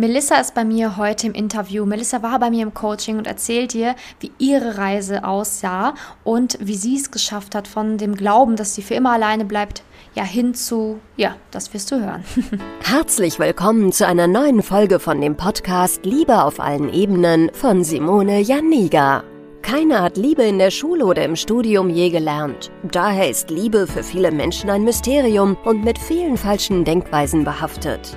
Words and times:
Melissa 0.00 0.36
ist 0.36 0.54
bei 0.54 0.64
mir 0.64 0.96
heute 0.96 1.26
im 1.26 1.34
Interview. 1.34 1.84
Melissa 1.84 2.22
war 2.22 2.38
bei 2.38 2.50
mir 2.50 2.62
im 2.62 2.72
Coaching 2.72 3.18
und 3.18 3.26
erzählt 3.26 3.72
dir, 3.72 3.96
wie 4.20 4.30
ihre 4.38 4.78
Reise 4.78 5.24
aussah 5.24 5.94
und 6.22 6.56
wie 6.60 6.76
sie 6.76 6.94
es 6.94 7.10
geschafft 7.10 7.56
hat, 7.56 7.66
von 7.66 7.98
dem 7.98 8.14
Glauben, 8.14 8.54
dass 8.54 8.76
sie 8.76 8.82
für 8.82 8.94
immer 8.94 9.10
alleine 9.10 9.44
bleibt, 9.44 9.82
ja 10.14 10.22
hin 10.22 10.54
zu, 10.54 11.00
ja, 11.16 11.34
das 11.50 11.74
wirst 11.74 11.90
du 11.90 11.96
hören. 11.96 12.22
Herzlich 12.84 13.40
willkommen 13.40 13.90
zu 13.90 14.06
einer 14.06 14.28
neuen 14.28 14.62
Folge 14.62 15.00
von 15.00 15.20
dem 15.20 15.36
Podcast 15.36 16.04
Liebe 16.04 16.44
auf 16.44 16.60
allen 16.60 16.94
Ebenen 16.94 17.50
von 17.52 17.82
Simone 17.82 18.38
Janiga. 18.38 19.24
Keiner 19.62 20.02
hat 20.02 20.16
Liebe 20.16 20.44
in 20.44 20.60
der 20.60 20.70
Schule 20.70 21.06
oder 21.06 21.24
im 21.24 21.34
Studium 21.34 21.90
je 21.90 22.10
gelernt. 22.10 22.70
Daher 22.84 23.28
ist 23.28 23.50
Liebe 23.50 23.88
für 23.88 24.04
viele 24.04 24.30
Menschen 24.30 24.70
ein 24.70 24.84
Mysterium 24.84 25.56
und 25.64 25.82
mit 25.82 25.98
vielen 25.98 26.36
falschen 26.36 26.84
Denkweisen 26.84 27.42
behaftet. 27.42 28.16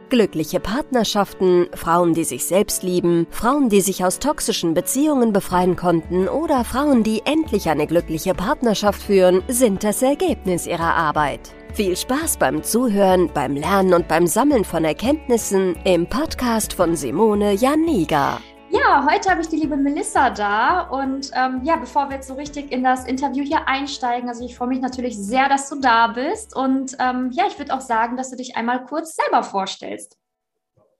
Glückliche 0.11 0.59
Partnerschaften, 0.59 1.67
Frauen, 1.73 2.13
die 2.13 2.25
sich 2.25 2.43
selbst 2.43 2.83
lieben, 2.83 3.27
Frauen, 3.31 3.69
die 3.69 3.79
sich 3.79 4.03
aus 4.03 4.19
toxischen 4.19 4.73
Beziehungen 4.73 5.31
befreien 5.31 5.77
konnten 5.77 6.27
oder 6.27 6.65
Frauen, 6.65 7.03
die 7.03 7.21
endlich 7.23 7.69
eine 7.69 7.87
glückliche 7.87 8.33
Partnerschaft 8.33 9.01
führen, 9.01 9.41
sind 9.47 9.85
das 9.85 10.01
Ergebnis 10.01 10.67
ihrer 10.67 10.95
Arbeit. 10.95 11.53
Viel 11.73 11.95
Spaß 11.95 12.35
beim 12.35 12.61
Zuhören, 12.61 13.31
beim 13.33 13.55
Lernen 13.55 13.93
und 13.93 14.09
beim 14.09 14.27
Sammeln 14.27 14.65
von 14.65 14.83
Erkenntnissen 14.83 15.77
im 15.85 16.05
Podcast 16.05 16.73
von 16.73 16.97
Simone 16.97 17.53
Janiga. 17.53 18.41
Ja, 18.73 19.05
heute 19.05 19.29
habe 19.29 19.41
ich 19.41 19.49
die 19.49 19.57
liebe 19.57 19.75
Melissa 19.75 20.29
da 20.29 20.83
und 20.83 21.29
ähm, 21.33 21.61
ja, 21.65 21.75
bevor 21.75 22.07
wir 22.07 22.15
jetzt 22.15 22.29
so 22.29 22.35
richtig 22.35 22.71
in 22.71 22.85
das 22.85 23.05
Interview 23.05 23.43
hier 23.43 23.67
einsteigen, 23.67 24.29
also 24.29 24.45
ich 24.45 24.55
freue 24.55 24.69
mich 24.69 24.79
natürlich 24.79 25.17
sehr, 25.17 25.49
dass 25.49 25.67
du 25.67 25.81
da 25.81 26.07
bist 26.07 26.55
und 26.55 26.95
ähm, 26.97 27.31
ja, 27.33 27.47
ich 27.47 27.59
würde 27.59 27.73
auch 27.73 27.81
sagen, 27.81 28.15
dass 28.15 28.29
du 28.29 28.37
dich 28.37 28.55
einmal 28.55 28.85
kurz 28.85 29.15
selber 29.15 29.43
vorstellst. 29.43 30.17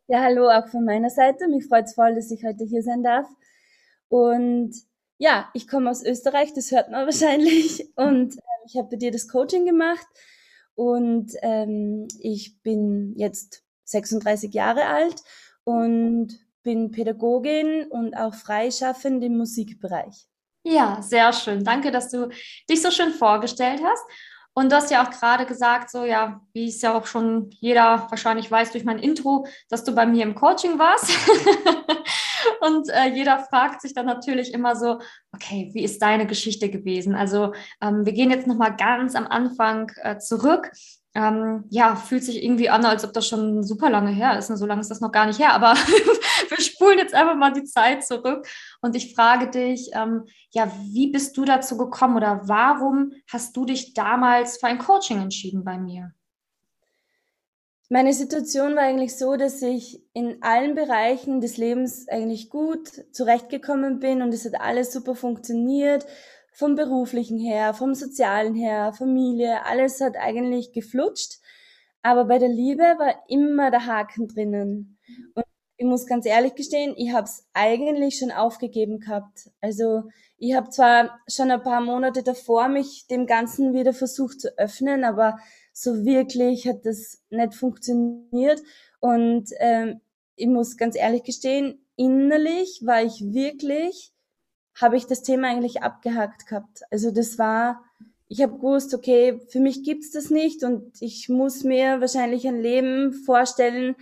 Ja, 0.07 0.21
hallo 0.21 0.49
auch 0.49 0.67
von 0.67 0.83
meiner 0.83 1.09
Seite. 1.09 1.47
Mich 1.47 1.65
freut 1.65 1.85
es 1.85 1.93
voll, 1.93 2.13
dass 2.13 2.29
ich 2.29 2.43
heute 2.43 2.65
hier 2.65 2.83
sein 2.83 3.03
darf. 3.03 3.27
Und 4.09 4.75
ja, 5.17 5.49
ich 5.53 5.69
komme 5.69 5.89
aus 5.89 6.03
Österreich, 6.03 6.53
das 6.53 6.71
hört 6.71 6.91
man 6.91 7.05
wahrscheinlich. 7.05 7.89
Und 7.95 8.35
äh, 8.35 8.65
ich 8.65 8.75
habe 8.75 8.89
bei 8.89 8.97
dir 8.97 9.11
das 9.11 9.29
Coaching 9.29 9.65
gemacht 9.65 10.05
und 10.75 11.31
ähm, 11.41 12.09
ich 12.19 12.61
bin 12.63 13.13
jetzt 13.15 13.63
36 13.85 14.53
Jahre 14.53 14.87
alt 14.87 15.23
und 15.63 16.37
bin 16.63 16.91
Pädagogin 16.91 17.87
und 17.89 18.15
auch 18.15 18.33
freischaffend 18.33 19.23
im 19.23 19.37
Musikbereich. 19.37 20.27
Ja, 20.63 21.01
sehr 21.01 21.33
schön. 21.33 21.63
Danke, 21.63 21.91
dass 21.91 22.09
du 22.09 22.29
dich 22.69 22.81
so 22.81 22.91
schön 22.91 23.11
vorgestellt 23.11 23.81
hast. 23.83 24.03
Und 24.53 24.71
du 24.71 24.75
hast 24.75 24.91
ja 24.91 25.03
auch 25.03 25.09
gerade 25.09 25.45
gesagt, 25.45 25.89
so 25.89 26.03
ja, 26.03 26.41
wie 26.51 26.67
es 26.67 26.81
ja 26.81 26.93
auch 26.93 27.05
schon 27.05 27.49
jeder 27.61 28.07
wahrscheinlich 28.09 28.51
weiß 28.51 28.71
durch 28.71 28.83
mein 28.83 28.99
Intro, 28.99 29.47
dass 29.69 29.85
du 29.85 29.95
bei 29.95 30.05
mir 30.05 30.23
im 30.23 30.35
Coaching 30.35 30.77
warst. 30.77 31.09
und 32.61 32.89
äh, 32.89 33.07
jeder 33.13 33.39
fragt 33.39 33.81
sich 33.81 33.93
dann 33.93 34.07
natürlich 34.07 34.53
immer 34.53 34.75
so, 34.75 34.99
okay, 35.33 35.71
wie 35.73 35.83
ist 35.83 36.01
deine 36.01 36.27
Geschichte 36.27 36.69
gewesen? 36.69 37.15
Also 37.15 37.53
ähm, 37.81 38.05
wir 38.05 38.11
gehen 38.11 38.29
jetzt 38.29 38.45
nochmal 38.45 38.75
ganz 38.75 39.15
am 39.15 39.25
Anfang 39.25 39.89
äh, 40.03 40.17
zurück 40.17 40.69
ähm, 41.13 41.65
ja, 41.69 41.95
fühlt 41.95 42.23
sich 42.23 42.43
irgendwie 42.43 42.69
an, 42.69 42.85
als 42.85 43.03
ob 43.03 43.13
das 43.13 43.27
schon 43.27 43.63
super 43.63 43.89
lange 43.89 44.11
her 44.11 44.37
ist. 44.37 44.49
Und 44.49 44.57
so 44.57 44.65
lange 44.65 44.81
ist 44.81 44.91
das 44.91 45.01
noch 45.01 45.11
gar 45.11 45.25
nicht 45.25 45.39
her. 45.39 45.53
Aber 45.53 45.73
wir 46.51 46.61
spulen 46.63 46.99
jetzt 46.99 47.13
einfach 47.13 47.35
mal 47.35 47.53
die 47.53 47.63
Zeit 47.63 48.05
zurück. 48.05 48.47
Und 48.81 48.95
ich 48.95 49.15
frage 49.15 49.49
dich, 49.49 49.91
ähm, 49.93 50.25
ja, 50.51 50.71
wie 50.91 51.11
bist 51.11 51.37
du 51.37 51.45
dazu 51.45 51.77
gekommen 51.77 52.17
oder 52.17 52.41
warum 52.45 53.13
hast 53.31 53.55
du 53.55 53.65
dich 53.65 53.93
damals 53.93 54.57
für 54.59 54.67
ein 54.67 54.79
Coaching 54.79 55.21
entschieden 55.21 55.63
bei 55.63 55.77
mir? 55.77 56.13
Meine 57.89 58.13
Situation 58.13 58.75
war 58.75 58.83
eigentlich 58.83 59.17
so, 59.17 59.35
dass 59.35 59.61
ich 59.61 60.01
in 60.13 60.41
allen 60.41 60.75
Bereichen 60.75 61.41
des 61.41 61.57
Lebens 61.57 62.07
eigentlich 62.07 62.49
gut 62.49 62.89
zurechtgekommen 63.11 63.99
bin 63.99 64.21
und 64.21 64.33
es 64.33 64.45
hat 64.45 64.61
alles 64.61 64.93
super 64.93 65.13
funktioniert 65.13 66.05
vom 66.53 66.75
beruflichen 66.75 67.37
her, 67.37 67.73
vom 67.73 67.93
sozialen 67.93 68.55
her, 68.55 68.93
Familie, 68.93 69.65
alles 69.65 69.99
hat 69.99 70.15
eigentlich 70.15 70.71
geflutscht. 70.71 71.39
Aber 72.01 72.25
bei 72.25 72.39
der 72.39 72.49
Liebe 72.49 72.83
war 72.83 73.23
immer 73.27 73.71
der 73.71 73.85
Haken 73.85 74.27
drinnen. 74.27 74.97
Und 75.35 75.45
ich 75.81 75.87
muss 75.87 76.05
ganz 76.05 76.27
ehrlich 76.27 76.53
gestehen, 76.53 76.93
ich 76.95 77.11
habe 77.11 77.25
es 77.25 77.43
eigentlich 77.53 78.19
schon 78.19 78.29
aufgegeben 78.29 78.99
gehabt. 78.99 79.49
Also 79.61 80.03
ich 80.37 80.53
habe 80.53 80.69
zwar 80.69 81.19
schon 81.27 81.49
ein 81.49 81.63
paar 81.63 81.81
Monate 81.81 82.21
davor 82.21 82.67
mich 82.67 83.07
dem 83.07 83.25
Ganzen 83.25 83.73
wieder 83.73 83.91
versucht 83.91 84.41
zu 84.41 84.55
öffnen, 84.59 85.03
aber 85.03 85.39
so 85.73 86.05
wirklich 86.05 86.67
hat 86.67 86.85
das 86.85 87.23
nicht 87.31 87.55
funktioniert. 87.55 88.61
Und 88.99 89.49
ähm, 89.57 90.01
ich 90.35 90.45
muss 90.45 90.77
ganz 90.77 90.95
ehrlich 90.95 91.23
gestehen, 91.23 91.83
innerlich 91.95 92.81
war 92.85 93.01
ich 93.01 93.33
wirklich 93.33 94.13
habe 94.79 94.97
ich 94.97 95.07
das 95.07 95.23
Thema 95.23 95.47
eigentlich 95.47 95.81
abgehakt 95.81 96.45
gehabt. 96.45 96.81
Also 96.91 97.09
das 97.09 97.39
war, 97.39 97.83
ich 98.27 98.43
habe 98.43 98.53
gewusst, 98.53 98.93
okay, 98.93 99.41
für 99.47 99.59
mich 99.59 99.83
gibt's 99.83 100.11
das 100.11 100.29
nicht 100.29 100.63
und 100.63 101.01
ich 101.01 101.27
muss 101.27 101.63
mir 101.63 102.01
wahrscheinlich 102.01 102.47
ein 102.47 102.61
Leben 102.61 103.13
vorstellen, 103.13 103.95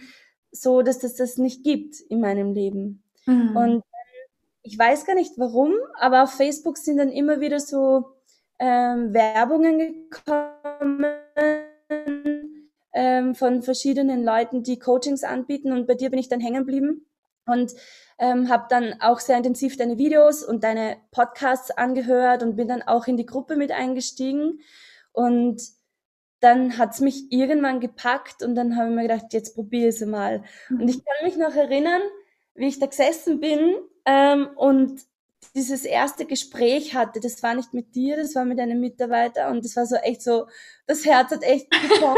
so 0.52 0.82
dass 0.82 1.00
das 1.00 1.16
das 1.16 1.38
nicht 1.38 1.64
gibt 1.64 2.00
in 2.02 2.22
meinem 2.22 2.54
Leben. 2.54 3.04
Mhm. 3.26 3.56
Und 3.56 3.84
ich 4.64 4.78
weiß 4.78 5.06
gar 5.06 5.16
nicht 5.16 5.34
warum, 5.38 5.74
aber 6.00 6.24
auf 6.24 6.32
Facebook 6.32 6.78
sind 6.78 6.98
dann 6.98 7.12
immer 7.12 7.40
wieder 7.40 7.60
so 7.60 8.06
ähm, 8.60 9.14
Werbungen 9.14 10.10
gekommen 10.10 11.06
ähm, 12.94 13.36
von 13.36 13.62
verschiedenen 13.62 14.24
Leuten, 14.24 14.64
die 14.64 14.80
Coachings 14.80 15.24
anbieten 15.24 15.72
und 15.72 15.88
bei 15.88 15.96
dir 15.96 16.10
bin 16.10 16.20
ich 16.20 16.28
dann 16.28 16.42
hängen 16.42 16.66
geblieben 16.66 17.06
und 17.46 17.74
ähm, 18.20 18.50
habe 18.50 18.66
dann 18.70 18.96
auch 19.02 19.20
sehr 19.20 19.38
intensiv 19.38 19.78
deine 19.78 19.98
Videos 19.98 20.44
und 20.44 20.64
deine 20.64 20.98
Podcasts 21.12 21.72
angehört 21.72 22.44
und 22.44 22.56
bin 22.56 22.68
dann 22.68 22.82
auch 22.82 23.08
in 23.08 23.18
die 23.18 23.26
Gruppe 23.26 23.56
mit 23.56 23.72
eingestiegen. 23.72 24.60
Und 25.14 25.62
dann 26.40 26.78
hat's 26.78 27.02
mich 27.02 27.32
irgendwann 27.32 27.80
gepackt 27.80 28.44
und 28.44 28.56
dann 28.56 28.76
habe 28.76 28.90
ich 28.90 28.96
mir 28.96 29.02
gedacht, 29.04 29.34
jetzt 29.34 29.56
probiere 29.56 29.90
es 29.90 30.02
mal. 30.06 30.44
Mhm. 30.70 30.82
Und 30.82 30.88
ich 30.90 31.04
kann 31.04 31.28
mich 31.28 31.38
noch 31.38 31.56
erinnern, 31.56 32.02
wie 32.56 32.68
ich 32.68 32.80
da 32.80 32.86
gesessen 32.86 33.40
bin 33.40 33.76
ähm, 34.06 34.50
und 34.56 35.02
dieses 35.56 35.84
erste 35.84 36.26
Gespräch 36.26 36.96
hatte. 36.96 37.20
Das 37.20 37.42
war 37.44 37.56
nicht 37.56 37.74
mit 37.74 37.96
dir, 37.96 38.18
das 38.18 38.36
war 38.36 38.46
mit 38.46 38.60
einem 38.60 38.80
Mitarbeiter 38.80 39.50
und 39.50 39.66
das 39.66 39.76
war 39.76 39.86
so 39.86 39.96
echt 39.96 40.22
so, 40.22 40.48
das 40.86 41.06
Herz 41.06 41.32
hat 41.32 41.44
echt 41.44 41.70
gepocht. 41.72 42.18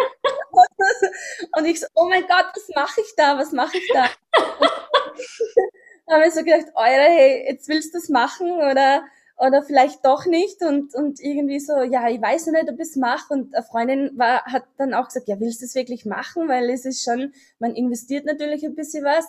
und 1.58 1.66
ich 1.66 1.80
so, 1.80 1.88
oh 1.96 2.10
mein 2.10 2.28
Gott, 2.28 2.52
was 2.54 2.70
mache 2.76 3.02
ich 3.02 3.14
da? 3.16 3.38
Was 3.38 3.52
mache 3.52 3.78
ich 3.78 3.90
da? 3.94 4.10
da 6.08 6.16
habe 6.16 6.28
ich 6.28 6.34
so 6.34 6.44
gedacht, 6.44 6.68
Eure, 6.76 7.10
hey, 7.10 7.46
jetzt 7.48 7.68
willst 7.68 7.94
du 7.94 8.00
das 8.00 8.10
machen 8.10 8.52
oder, 8.52 9.04
oder 9.42 9.64
vielleicht 9.64 10.06
doch 10.06 10.28
nicht 10.28 10.62
und, 10.62 10.94
und 10.94 11.20
irgendwie 11.20 11.60
so, 11.60 11.82
ja, 11.82 12.08
ich 12.10 12.22
weiß 12.22 12.46
ja 12.46 12.52
nicht, 12.52 12.70
ob 12.70 12.76
ich 12.76 12.90
es 12.90 12.96
mache 12.96 13.34
und 13.34 13.56
eine 13.56 13.64
Freundin 13.64 14.12
war, 14.16 14.46
hat 14.46 14.66
dann 14.78 14.94
auch 14.94 15.08
gesagt, 15.08 15.28
ja, 15.28 15.40
willst 15.40 15.62
du 15.62 15.66
es 15.66 15.74
wirklich 15.74 16.06
machen, 16.06 16.48
weil 16.48 16.70
es 16.70 16.86
ist 16.86 17.04
schon, 17.04 17.34
man 17.58 17.76
investiert 17.76 18.26
natürlich 18.26 18.64
ein 18.64 18.76
bisschen 18.76 19.04
was 19.04 19.26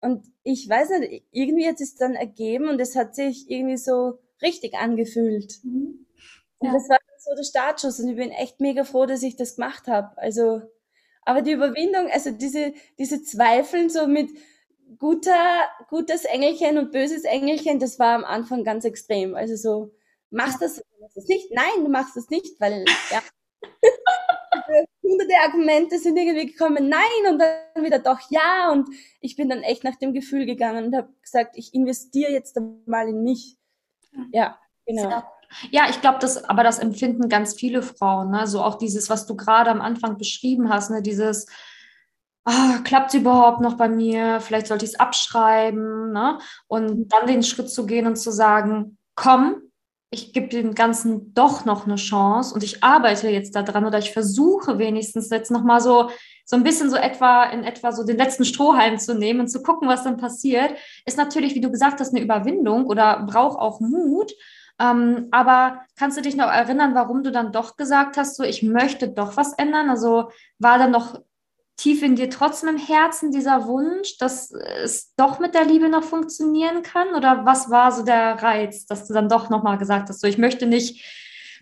und 0.00 0.24
ich 0.42 0.68
weiß 0.68 0.90
nicht, 0.98 1.24
irgendwie 1.30 1.68
hat 1.68 1.80
es 1.80 1.94
dann 1.94 2.14
ergeben 2.14 2.68
und 2.68 2.80
es 2.80 2.96
hat 2.96 3.14
sich 3.14 3.48
irgendwie 3.48 3.76
so 3.76 4.18
richtig 4.42 4.74
angefühlt. 4.74 5.60
Mhm. 5.62 6.06
Ja. 6.60 6.68
Und 6.68 6.74
das 6.74 6.88
war 6.88 6.98
so 7.18 7.34
der 7.36 7.44
Startschuss 7.44 8.00
und 8.00 8.08
ich 8.08 8.16
bin 8.16 8.30
echt 8.32 8.60
mega 8.60 8.82
froh, 8.82 9.06
dass 9.06 9.22
ich 9.22 9.36
das 9.36 9.54
gemacht 9.54 9.86
habe. 9.86 10.18
Also, 10.18 10.62
aber 11.24 11.42
die 11.42 11.52
Überwindung, 11.52 12.10
also 12.10 12.32
diese, 12.32 12.74
diese 12.98 13.22
Zweifeln 13.22 13.90
so 13.90 14.08
mit, 14.08 14.28
guter, 14.98 15.68
gutes 15.88 16.24
Engelchen 16.24 16.78
und 16.78 16.92
böses 16.92 17.24
Engelchen, 17.24 17.78
das 17.78 17.98
war 17.98 18.14
am 18.14 18.24
Anfang 18.24 18.64
ganz 18.64 18.84
extrem. 18.84 19.34
Also 19.34 19.56
so, 19.56 19.94
machst 20.30 20.60
das, 20.62 20.82
machst 21.00 21.16
das 21.16 21.26
nicht? 21.26 21.50
Nein, 21.52 21.84
du 21.84 21.88
machst 21.88 22.16
das 22.16 22.28
nicht, 22.30 22.60
weil, 22.60 22.84
ja. 23.10 23.22
hunderte 25.02 25.34
Argumente 25.44 25.98
sind 25.98 26.16
irgendwie 26.16 26.46
gekommen, 26.46 26.88
nein, 26.88 27.32
und 27.32 27.38
dann 27.38 27.84
wieder 27.84 27.98
doch 27.98 28.20
ja. 28.30 28.70
Und 28.70 28.88
ich 29.20 29.36
bin 29.36 29.48
dann 29.48 29.62
echt 29.62 29.84
nach 29.84 29.96
dem 29.96 30.12
Gefühl 30.12 30.46
gegangen 30.46 30.86
und 30.86 30.96
habe 30.96 31.08
gesagt, 31.20 31.56
ich 31.56 31.74
investiere 31.74 32.32
jetzt 32.32 32.58
mal 32.86 33.08
in 33.08 33.22
mich. 33.22 33.56
Ja, 34.32 34.58
genau. 34.86 35.22
Ja, 35.70 35.88
ich 35.90 36.00
glaube, 36.00 36.18
das, 36.18 36.44
aber 36.44 36.62
das 36.62 36.78
empfinden 36.78 37.28
ganz 37.28 37.54
viele 37.54 37.82
Frauen. 37.82 38.30
Ne? 38.30 38.46
So 38.46 38.62
auch 38.62 38.76
dieses, 38.76 39.10
was 39.10 39.26
du 39.26 39.36
gerade 39.36 39.70
am 39.70 39.82
Anfang 39.82 40.16
beschrieben 40.16 40.70
hast, 40.70 40.90
ne? 40.90 41.02
dieses, 41.02 41.46
ah, 42.44 42.78
klappt 42.84 43.14
es 43.14 43.20
überhaupt 43.20 43.60
noch 43.60 43.76
bei 43.76 43.88
mir? 43.88 44.40
Vielleicht 44.40 44.66
sollte 44.66 44.84
ich 44.84 44.92
es 44.92 45.00
abschreiben. 45.00 46.12
Ne? 46.12 46.38
Und 46.66 47.08
dann 47.12 47.26
den 47.26 47.42
Schritt 47.42 47.70
zu 47.70 47.86
gehen 47.86 48.06
und 48.06 48.16
zu 48.16 48.30
sagen, 48.30 48.98
komm, 49.14 49.62
ich 50.14 50.34
gebe 50.34 50.48
dem 50.48 50.74
Ganzen 50.74 51.32
doch 51.32 51.64
noch 51.64 51.86
eine 51.86 51.96
Chance 51.96 52.54
und 52.54 52.62
ich 52.62 52.84
arbeite 52.84 53.30
jetzt 53.30 53.56
daran 53.56 53.86
oder 53.86 53.98
ich 53.98 54.12
versuche 54.12 54.78
wenigstens 54.78 55.30
jetzt 55.30 55.50
nochmal 55.50 55.80
so, 55.80 56.10
so 56.44 56.54
ein 56.54 56.62
bisschen 56.62 56.90
so 56.90 56.96
etwa 56.96 57.44
in 57.44 57.64
etwa 57.64 57.92
so 57.92 58.04
den 58.04 58.18
letzten 58.18 58.44
Strohhalm 58.44 58.98
zu 58.98 59.14
nehmen 59.14 59.40
und 59.40 59.48
zu 59.48 59.62
gucken, 59.62 59.88
was 59.88 60.04
dann 60.04 60.18
passiert, 60.18 60.76
ist 61.06 61.16
natürlich, 61.16 61.54
wie 61.54 61.62
du 61.62 61.70
gesagt 61.70 61.98
hast, 61.98 62.14
eine 62.14 62.22
Überwindung 62.22 62.84
oder 62.86 63.22
braucht 63.26 63.58
auch 63.58 63.80
Mut. 63.80 64.32
Ähm, 64.78 65.28
aber 65.30 65.80
kannst 65.96 66.18
du 66.18 66.22
dich 66.22 66.36
noch 66.36 66.48
erinnern, 66.48 66.94
warum 66.94 67.22
du 67.22 67.32
dann 67.32 67.50
doch 67.50 67.78
gesagt 67.78 68.18
hast, 68.18 68.36
so 68.36 68.42
ich 68.42 68.62
möchte 68.62 69.08
doch 69.08 69.38
was 69.38 69.54
ändern? 69.54 69.88
Also 69.88 70.30
war 70.58 70.76
da 70.76 70.88
noch 70.88 71.22
tief 71.82 72.02
in 72.02 72.14
dir 72.14 72.30
trotzdem 72.30 72.68
im 72.68 72.78
Herzen 72.78 73.32
dieser 73.32 73.66
Wunsch, 73.66 74.16
dass 74.18 74.52
es 74.52 75.14
doch 75.16 75.40
mit 75.40 75.54
der 75.54 75.64
Liebe 75.64 75.88
noch 75.88 76.04
funktionieren 76.04 76.82
kann? 76.82 77.14
Oder 77.16 77.44
was 77.44 77.70
war 77.70 77.90
so 77.90 78.04
der 78.04 78.40
Reiz, 78.40 78.86
dass 78.86 79.08
du 79.08 79.14
dann 79.14 79.28
doch 79.28 79.50
nochmal 79.50 79.78
gesagt 79.78 80.08
hast, 80.08 80.20
so 80.20 80.28
ich 80.28 80.38
möchte 80.38 80.66
nicht 80.66 81.04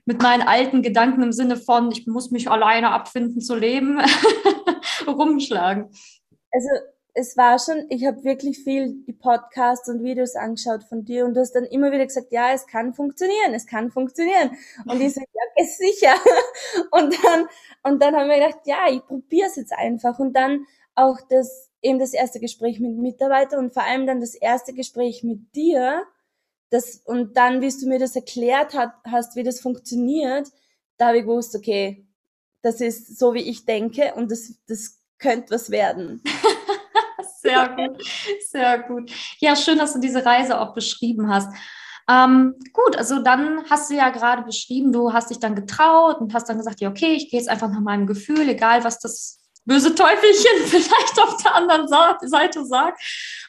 mit 0.05 0.21
meinen 0.21 0.43
alten 0.43 0.83
Gedanken 0.83 1.23
im 1.23 1.33
Sinne 1.33 1.57
von, 1.57 1.91
ich 1.91 2.07
muss 2.07 2.31
mich 2.31 2.51
alleine 2.51 2.91
abfinden 2.91 3.41
zu 3.41 3.55
leben, 3.55 3.99
rumschlagen? 5.07 5.91
Also 6.53 6.69
es 7.15 7.37
war 7.37 7.59
schon, 7.59 7.87
ich 7.89 8.07
habe 8.07 8.25
wirklich 8.25 8.63
viel 8.63 9.03
die 9.07 9.13
Podcasts 9.13 9.89
und 9.89 10.03
Videos 10.03 10.37
angeschaut 10.37 10.85
von 10.85 11.05
dir 11.05 11.25
und 11.25 11.35
du 11.35 11.41
hast 11.41 11.53
dann 11.53 11.65
immer 11.65 11.93
wieder 11.93 12.07
gesagt, 12.07 12.33
ja, 12.33 12.53
es 12.53 12.67
kann 12.67 12.95
funktionieren, 12.95 13.55
es 13.55 13.67
kann 13.67 13.91
funktionieren. 13.91 14.57
Und 14.87 15.01
ich 15.01 15.15
so, 15.15 15.21
ja, 15.21 15.63
ist 15.63 15.79
sicher. 15.79 16.15
Und 16.91 17.15
dann, 17.25 17.49
und 17.83 18.03
dann 18.03 18.15
haben 18.15 18.29
wir 18.29 18.37
gedacht, 18.37 18.61
ja, 18.65 18.89
ich 18.91 19.05
probiere 19.05 19.49
es 19.49 19.57
jetzt 19.57 19.73
einfach. 19.73 20.19
Und 20.19 20.35
dann 20.35 20.67
auch 20.95 21.19
das, 21.29 21.71
eben 21.83 21.99
das 21.99 22.13
erste 22.13 22.41
Gespräch 22.41 22.81
mit 22.81 22.97
Mitarbeitern 22.97 23.61
und 23.61 23.73
vor 23.73 23.85
allem 23.85 24.07
dann 24.07 24.21
das 24.21 24.35
erste 24.35 24.73
Gespräch 24.75 25.23
mit 25.23 25.55
dir. 25.55 26.05
Das, 26.71 26.97
und 27.05 27.37
dann, 27.37 27.61
wie 27.61 27.69
du 27.69 27.89
mir 27.89 27.99
das 27.99 28.17
erklärt 28.17 28.75
hat, 28.75 28.93
hast, 29.05 29.37
wie 29.37 29.43
das 29.43 29.61
funktioniert, 29.61 30.49
da 30.99 31.09
habe 31.09 31.19
ich 31.19 31.25
gewusst, 31.25 31.57
okay, 31.57 32.07
das 32.63 32.81
ist 32.81 33.19
so, 33.19 33.35
wie 33.35 33.49
ich 33.49 33.65
denke 33.65 34.15
und 34.15 34.31
das, 34.31 34.55
das 34.69 34.99
könnte 35.19 35.55
was 35.55 35.71
werden. 35.71 36.23
Sehr 37.43 37.69
gut, 37.69 38.03
sehr 38.49 38.79
gut. 38.81 39.11
Ja, 39.39 39.57
schön, 39.57 39.79
dass 39.79 39.95
du 39.95 40.01
diese 40.01 40.25
Reise 40.25 40.61
auch 40.61 40.75
beschrieben 40.75 41.33
hast. 41.33 41.49
Ähm, 42.09 42.57
gut, 42.73 42.97
also 42.97 43.23
dann 43.23 43.65
hast 43.71 43.91
du 43.91 43.95
ja 43.95 44.11
gerade 44.11 44.43
beschrieben, 44.43 44.93
du 44.93 45.13
hast 45.13 45.31
dich 45.31 45.39
dann 45.39 45.55
getraut 45.55 46.21
und 46.21 46.35
hast 46.35 46.49
dann 46.49 46.59
gesagt, 46.59 46.81
ja, 46.81 46.91
okay, 46.91 47.13
ich 47.13 47.31
gehe 47.31 47.39
jetzt 47.39 47.49
einfach 47.49 47.71
nach 47.71 47.81
meinem 47.81 48.07
Gefühl, 48.07 48.49
egal 48.49 48.85
was 48.85 48.99
das 48.99 49.39
böse 49.65 49.95
Teufelchen 49.95 50.59
vielleicht 50.67 51.21
auf 51.23 51.43
der 51.43 51.55
anderen 51.55 51.87
Seite 51.87 52.65
sagt. 52.67 53.01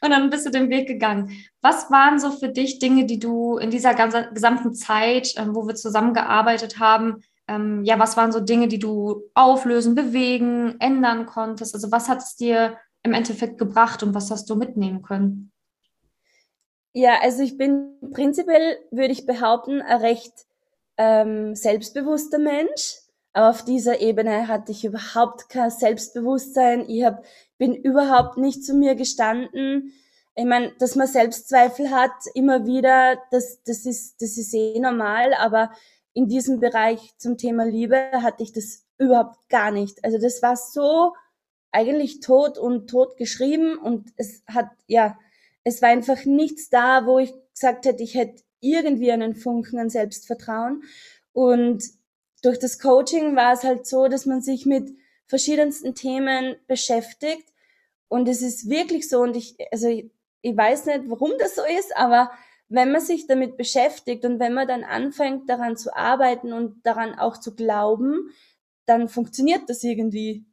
Und 0.02 0.12
dann 0.12 0.30
bist 0.30 0.46
du 0.46 0.52
den 0.52 0.70
Weg 0.70 0.88
gegangen. 0.88 1.44
Was 1.62 1.90
waren 1.90 2.20
so 2.20 2.32
für 2.32 2.50
dich 2.50 2.80
Dinge, 2.80 3.06
die 3.06 3.20
du 3.20 3.58
in 3.58 3.72
dieser 3.72 3.94
ganzen, 3.94 4.34
gesamten 4.34 4.74
Zeit, 4.74 5.34
ähm, 5.38 5.56
wo 5.56 5.68
wir 5.68 5.76
zusammengearbeitet 5.76 6.80
haben, 6.80 7.24
ähm, 7.48 7.84
ja, 7.84 7.98
was 8.00 8.16
waren 8.18 8.32
so 8.32 8.40
Dinge, 8.40 8.68
die 8.68 8.80
du 8.80 9.24
auflösen, 9.34 9.96
bewegen, 9.96 10.76
ändern 10.80 11.26
konntest? 11.26 11.74
Also 11.74 11.92
was 11.92 12.08
hat 12.08 12.20
es 12.20 12.36
dir 12.36 12.78
im 13.04 13.14
Endeffekt 13.14 13.58
gebracht 13.58 14.04
und 14.04 14.14
was 14.14 14.32
hast 14.32 14.50
du 14.50 14.56
mitnehmen 14.56 15.02
können? 15.02 15.52
Ja, 16.94 17.20
also 17.22 17.42
ich 17.42 17.58
bin 17.58 17.98
prinzipiell, 18.12 18.78
würde 18.92 19.14
ich 19.14 19.26
behaupten, 19.26 19.82
ein 19.82 20.02
recht 20.02 20.46
ähm, 20.98 21.56
selbstbewusster 21.56 22.38
Mensch. 22.38 22.98
Aber 23.34 23.50
auf 23.50 23.64
dieser 23.64 24.02
Ebene 24.02 24.50
hatte 24.50 24.74
ich 24.74 24.84
überhaupt 24.84 25.50
kein 25.50 25.72
Selbstbewusstsein. 25.72 26.90
Ich 26.90 27.06
hab, 27.06 27.24
bin 27.58 27.74
überhaupt 27.74 28.38
nicht 28.38 28.66
zu 28.66 28.74
mir 28.74 28.96
gestanden. 28.96 29.94
Ich 30.36 30.46
meine, 30.46 30.74
dass 30.80 30.96
man 30.96 31.08
Selbstzweifel 31.08 31.92
hat, 31.92 32.12
immer 32.34 32.66
wieder, 32.66 33.18
das, 33.32 33.64
das, 33.64 33.86
ist, 33.86 34.22
das 34.22 34.38
ist 34.38 34.54
eh 34.54 34.78
normal. 34.80 35.34
Aber 35.36 35.72
in 36.14 36.28
diesem 36.28 36.60
Bereich 36.60 37.18
zum 37.18 37.38
Thema 37.38 37.64
Liebe 37.64 38.12
hatte 38.22 38.44
ich 38.44 38.52
das 38.52 38.86
überhaupt 38.98 39.48
gar 39.48 39.72
nicht. 39.72 40.04
Also 40.04 40.18
das 40.18 40.42
war 40.42 40.58
so 40.58 41.14
eigentlich 41.72 42.20
tot 42.20 42.58
und 42.58 42.90
tot 42.90 43.18
geschrieben 43.18 43.78
und 43.78 44.12
es 44.18 44.44
hat, 44.48 44.70
ja, 44.88 45.18
es 45.64 45.82
war 45.82 45.90
einfach 45.90 46.26
nichts 46.26 46.70
da, 46.70 47.06
wo 47.06 47.20
ich 47.20 47.34
gesagt 47.54 47.86
hätte, 47.86 48.04
ich 48.04 48.16
hätte 48.16 48.44
irgendwie 48.60 49.12
einen 49.12 49.36
Funken 49.36 49.80
an 49.80 49.90
Selbstvertrauen. 49.90 50.84
Und 51.34 51.84
durch 52.42 52.60
das 52.60 52.80
Coaching 52.80 53.36
war 53.36 53.54
es 53.54 53.64
halt 53.64 53.86
so, 53.86 54.08
dass 54.08 54.26
man 54.26 54.42
sich 54.42 54.66
mit 54.66 54.90
verschiedensten 55.28 55.96
Themen 55.96 56.56
beschäftigt. 56.68 57.48
Und 58.08 58.28
es 58.28 58.42
ist 58.42 58.70
wirklich 58.70 59.08
so, 59.10 59.22
und 59.22 59.36
ich, 59.36 59.56
also 59.72 59.88
ich, 59.88 60.12
ich 60.42 60.58
weiß 60.58 60.86
nicht, 60.88 61.04
warum 61.08 61.32
das 61.40 61.56
so 61.56 61.62
ist, 61.80 61.96
aber 61.96 62.32
wenn 62.68 62.92
man 62.92 63.02
sich 63.02 63.28
damit 63.28 63.58
beschäftigt 63.58 64.26
und 64.26 64.40
wenn 64.40 64.54
man 64.54 64.68
dann 64.68 64.84
anfängt, 64.84 65.50
daran 65.50 65.78
zu 65.78 65.96
arbeiten 65.96 66.54
und 66.54 66.86
daran 66.86 67.18
auch 67.18 67.38
zu 67.38 67.56
glauben, 67.56 68.32
dann 68.86 69.10
funktioniert 69.10 69.70
das 69.70 69.84
irgendwie. 69.84 70.46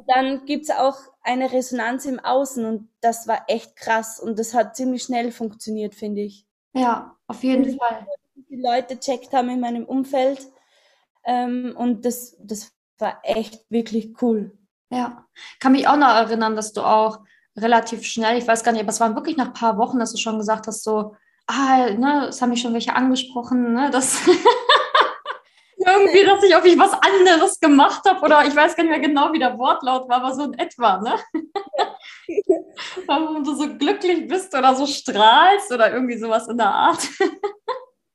Und 0.00 0.06
dann 0.08 0.46
gibt's 0.46 0.70
auch 0.70 0.96
eine 1.22 1.52
Resonanz 1.52 2.06
im 2.06 2.18
Außen 2.18 2.64
und 2.64 2.88
das 3.02 3.28
war 3.28 3.44
echt 3.48 3.76
krass 3.76 4.18
und 4.18 4.38
das 4.38 4.54
hat 4.54 4.74
ziemlich 4.74 5.02
schnell 5.02 5.30
funktioniert, 5.30 5.94
finde 5.94 6.22
ich. 6.22 6.46
Ja, 6.72 7.16
auf 7.26 7.42
jeden 7.42 7.64
und 7.64 7.78
Fall. 7.78 8.06
Die 8.48 8.56
Leute 8.56 8.98
checkt 8.98 9.34
haben 9.34 9.50
in 9.50 9.60
meinem 9.60 9.84
Umfeld 9.84 10.48
ähm, 11.24 11.74
und 11.76 12.06
das, 12.06 12.34
das 12.40 12.72
war 12.98 13.20
echt 13.22 13.66
wirklich 13.68 14.22
cool. 14.22 14.56
Ja, 14.88 15.26
kann 15.58 15.72
mich 15.72 15.86
auch 15.86 15.98
noch 15.98 16.08
erinnern, 16.08 16.56
dass 16.56 16.72
du 16.72 16.80
auch 16.80 17.20
relativ 17.58 18.02
schnell, 18.04 18.38
ich 18.38 18.48
weiß 18.48 18.64
gar 18.64 18.72
nicht, 18.72 18.80
aber 18.80 18.90
es 18.90 19.00
waren 19.00 19.14
wirklich 19.14 19.36
nach 19.36 19.48
ein 19.48 19.52
paar 19.52 19.76
Wochen, 19.76 19.98
dass 19.98 20.12
du 20.12 20.18
schon 20.18 20.38
gesagt 20.38 20.66
hast, 20.66 20.82
so, 20.82 21.14
ah, 21.46 21.90
ne, 21.90 22.28
es 22.28 22.40
haben 22.40 22.50
mich 22.50 22.62
schon 22.62 22.72
welche 22.72 22.94
angesprochen, 22.94 23.74
ne, 23.74 23.90
das 23.90 24.22
irgendwie, 25.84 26.24
dass 26.24 26.42
ich 26.42 26.50
irgendwie 26.50 26.78
was 26.78 26.92
anderes 26.92 27.58
gemacht 27.60 28.02
habe 28.06 28.20
oder 28.24 28.44
ich 28.46 28.54
weiß 28.54 28.76
gar 28.76 28.84
nicht 28.84 28.90
mehr 28.90 29.00
genau, 29.00 29.32
wie 29.32 29.38
der 29.38 29.58
Wortlaut 29.58 30.08
war, 30.08 30.22
aber 30.22 30.34
so 30.34 30.44
in 30.44 30.54
etwa, 30.54 31.00
ne? 31.00 31.14
Warum 33.06 33.44
du 33.44 33.54
so 33.54 33.76
glücklich 33.76 34.28
bist 34.28 34.54
oder 34.54 34.74
so 34.74 34.86
strahlst 34.86 35.72
oder 35.72 35.92
irgendwie 35.92 36.18
sowas 36.18 36.48
in 36.48 36.58
der 36.58 36.70
Art. 36.70 37.08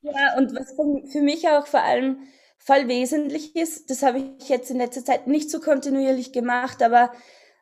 ja, 0.01 0.37
und 0.37 0.55
was 0.55 0.75
für 1.11 1.21
mich 1.21 1.47
auch 1.49 1.67
vor 1.67 1.81
allem 1.81 2.19
voll 2.57 2.87
wesentlich 2.87 3.55
ist, 3.55 3.89
das 3.89 4.03
habe 4.03 4.19
ich 4.19 4.49
jetzt 4.49 4.71
in 4.71 4.77
letzter 4.77 5.03
Zeit 5.03 5.27
nicht 5.27 5.51
so 5.51 5.59
kontinuierlich 5.59 6.33
gemacht, 6.33 6.81
aber 6.81 7.11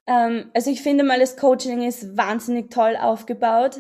ähm, 0.08 0.52
also 0.54 0.70
ich 0.70 0.82
finde 0.82 1.04
mal, 1.04 1.20
das 1.20 1.38
Coaching 1.38 1.82
ist 1.82 2.18
wahnsinnig 2.18 2.72
toll 2.72 2.98
aufgebaut 2.98 3.80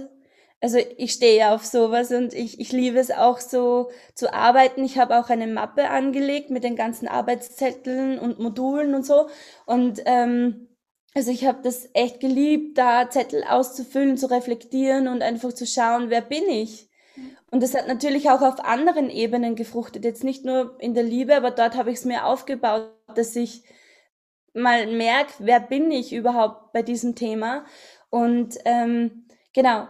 also 0.63 0.77
ich 0.95 1.11
stehe 1.11 1.37
ja 1.37 1.53
auf 1.53 1.65
sowas 1.65 2.09
und 2.11 2.33
ich, 2.33 2.57
ich 2.57 2.71
liebe 2.71 2.97
es 2.97 3.11
auch 3.11 3.41
so 3.41 3.91
zu 4.15 4.33
arbeiten. 4.33 4.85
Ich 4.85 4.97
habe 4.97 5.19
auch 5.19 5.29
eine 5.29 5.45
Mappe 5.45 5.89
angelegt 5.89 6.51
mit 6.51 6.63
den 6.63 6.77
ganzen 6.77 7.05
Arbeitszetteln 7.09 8.17
und 8.17 8.39
Modulen 8.39 8.95
und 8.95 9.05
so. 9.05 9.27
Und 9.65 10.01
ähm, 10.05 10.69
also 11.13 11.31
ich 11.31 11.45
habe 11.45 11.59
das 11.63 11.89
echt 11.93 12.21
geliebt, 12.21 12.77
da 12.77 13.09
Zettel 13.09 13.43
auszufüllen, 13.43 14.15
zu 14.15 14.31
reflektieren 14.31 15.09
und 15.09 15.21
einfach 15.21 15.51
zu 15.51 15.67
schauen, 15.67 16.09
wer 16.09 16.21
bin 16.21 16.47
ich. 16.47 16.89
Und 17.51 17.61
das 17.61 17.75
hat 17.75 17.89
natürlich 17.89 18.29
auch 18.29 18.41
auf 18.41 18.63
anderen 18.63 19.09
Ebenen 19.09 19.57
gefruchtet. 19.57 20.05
Jetzt 20.05 20.23
nicht 20.23 20.45
nur 20.45 20.77
in 20.79 20.93
der 20.93 21.03
Liebe, 21.03 21.35
aber 21.35 21.51
dort 21.51 21.75
habe 21.75 21.91
ich 21.91 21.97
es 21.97 22.05
mir 22.05 22.25
aufgebaut, 22.25 22.89
dass 23.15 23.35
ich 23.35 23.65
mal 24.53 24.87
merke, 24.87 25.33
wer 25.39 25.59
bin 25.59 25.91
ich 25.91 26.13
überhaupt 26.13 26.71
bei 26.71 26.83
diesem 26.83 27.15
Thema. 27.15 27.65
Und 28.09 28.57
ähm, 28.63 29.27
genau, 29.51 29.89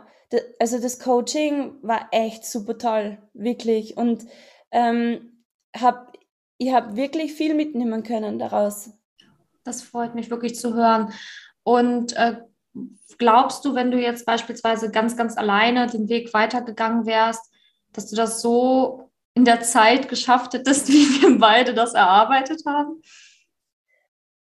also 0.59 0.79
das 0.79 0.99
Coaching 0.99 1.75
war 1.81 2.07
echt 2.11 2.45
super 2.45 2.77
toll, 2.77 3.17
wirklich. 3.33 3.97
Und 3.97 4.25
ähm, 4.71 5.43
hab, 5.75 6.13
ich 6.57 6.71
habe 6.71 6.95
wirklich 6.95 7.33
viel 7.33 7.53
mitnehmen 7.53 8.03
können 8.03 8.39
daraus. 8.39 8.91
Das 9.63 9.81
freut 9.81 10.15
mich 10.15 10.29
wirklich 10.29 10.55
zu 10.55 10.73
hören. 10.73 11.13
Und 11.63 12.13
äh, 12.13 12.41
glaubst 13.17 13.63
du, 13.65 13.75
wenn 13.75 13.91
du 13.91 13.99
jetzt 13.99 14.25
beispielsweise 14.25 14.91
ganz, 14.91 15.15
ganz 15.15 15.37
alleine 15.37 15.87
den 15.87 16.09
Weg 16.09 16.33
weitergegangen 16.33 17.05
wärst, 17.05 17.51
dass 17.93 18.09
du 18.09 18.15
das 18.15 18.41
so 18.41 19.11
in 19.35 19.45
der 19.45 19.61
Zeit 19.61 20.09
geschafft 20.09 20.53
hättest, 20.53 20.87
wie 20.89 21.21
wir 21.21 21.37
beide 21.37 21.73
das 21.73 21.93
erarbeitet 21.93 22.63
haben? 22.65 23.01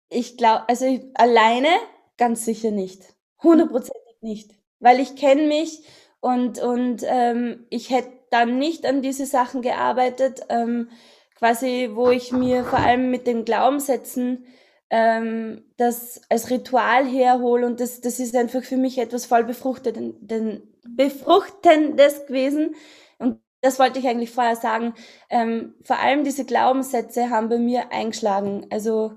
Ich 0.09 0.37
glaube, 0.37 0.69
also 0.69 0.85
ich, 0.87 1.03
alleine 1.15 1.69
ganz 2.17 2.45
sicher 2.45 2.71
nicht. 2.71 3.15
Hundertprozentig 3.43 4.17
nicht 4.21 4.60
weil 4.81 5.01
ich 5.01 5.17
kenne 5.17 5.47
mich 5.47 5.83
und, 6.21 6.59
und 6.61 7.03
ähm, 7.07 7.67
ich 7.71 7.91
hätte 7.91 8.11
dann 8.31 8.59
nicht 8.59 8.87
an 8.87 9.03
diese 9.03 9.27
Sachen 9.27 9.63
gearbeitet, 9.63 10.41
ähm, 10.49 10.89
quasi, 11.37 11.91
wo 11.95 12.11
ich 12.11 12.33
mir 12.33 12.65
vor 12.65 12.79
allem 12.79 13.11
mit 13.11 13.27
den 13.27 13.45
Glaubenssätzen 13.45 14.45
ähm, 14.91 15.65
das 15.77 16.21
als 16.29 16.51
Ritual 16.51 17.07
herhole 17.07 17.67
und 17.67 17.81
das, 17.81 18.01
das 18.01 18.19
ist 18.21 18.37
einfach 18.37 18.63
für 18.63 18.77
mich 18.77 18.99
etwas 18.99 19.27
voll 19.27 19.45
befruchtet, 19.45 19.97
denn, 20.21 20.63
befruchtendes 20.85 22.27
gewesen. 22.27 22.75
Und 23.19 23.41
das 23.63 23.79
wollte 23.79 23.99
ich 24.01 24.09
eigentlich 24.09 24.31
vorher 24.33 24.57
sagen. 24.57 24.95
Ähm, 25.31 25.75
vor 25.85 25.99
allem 25.99 26.25
diese 26.25 26.45
Glaubenssätze 26.45 27.31
haben 27.31 27.49
bei 27.49 27.59
mir 27.59 27.93
eingeschlagen. 27.93 28.67
Also 28.71 29.13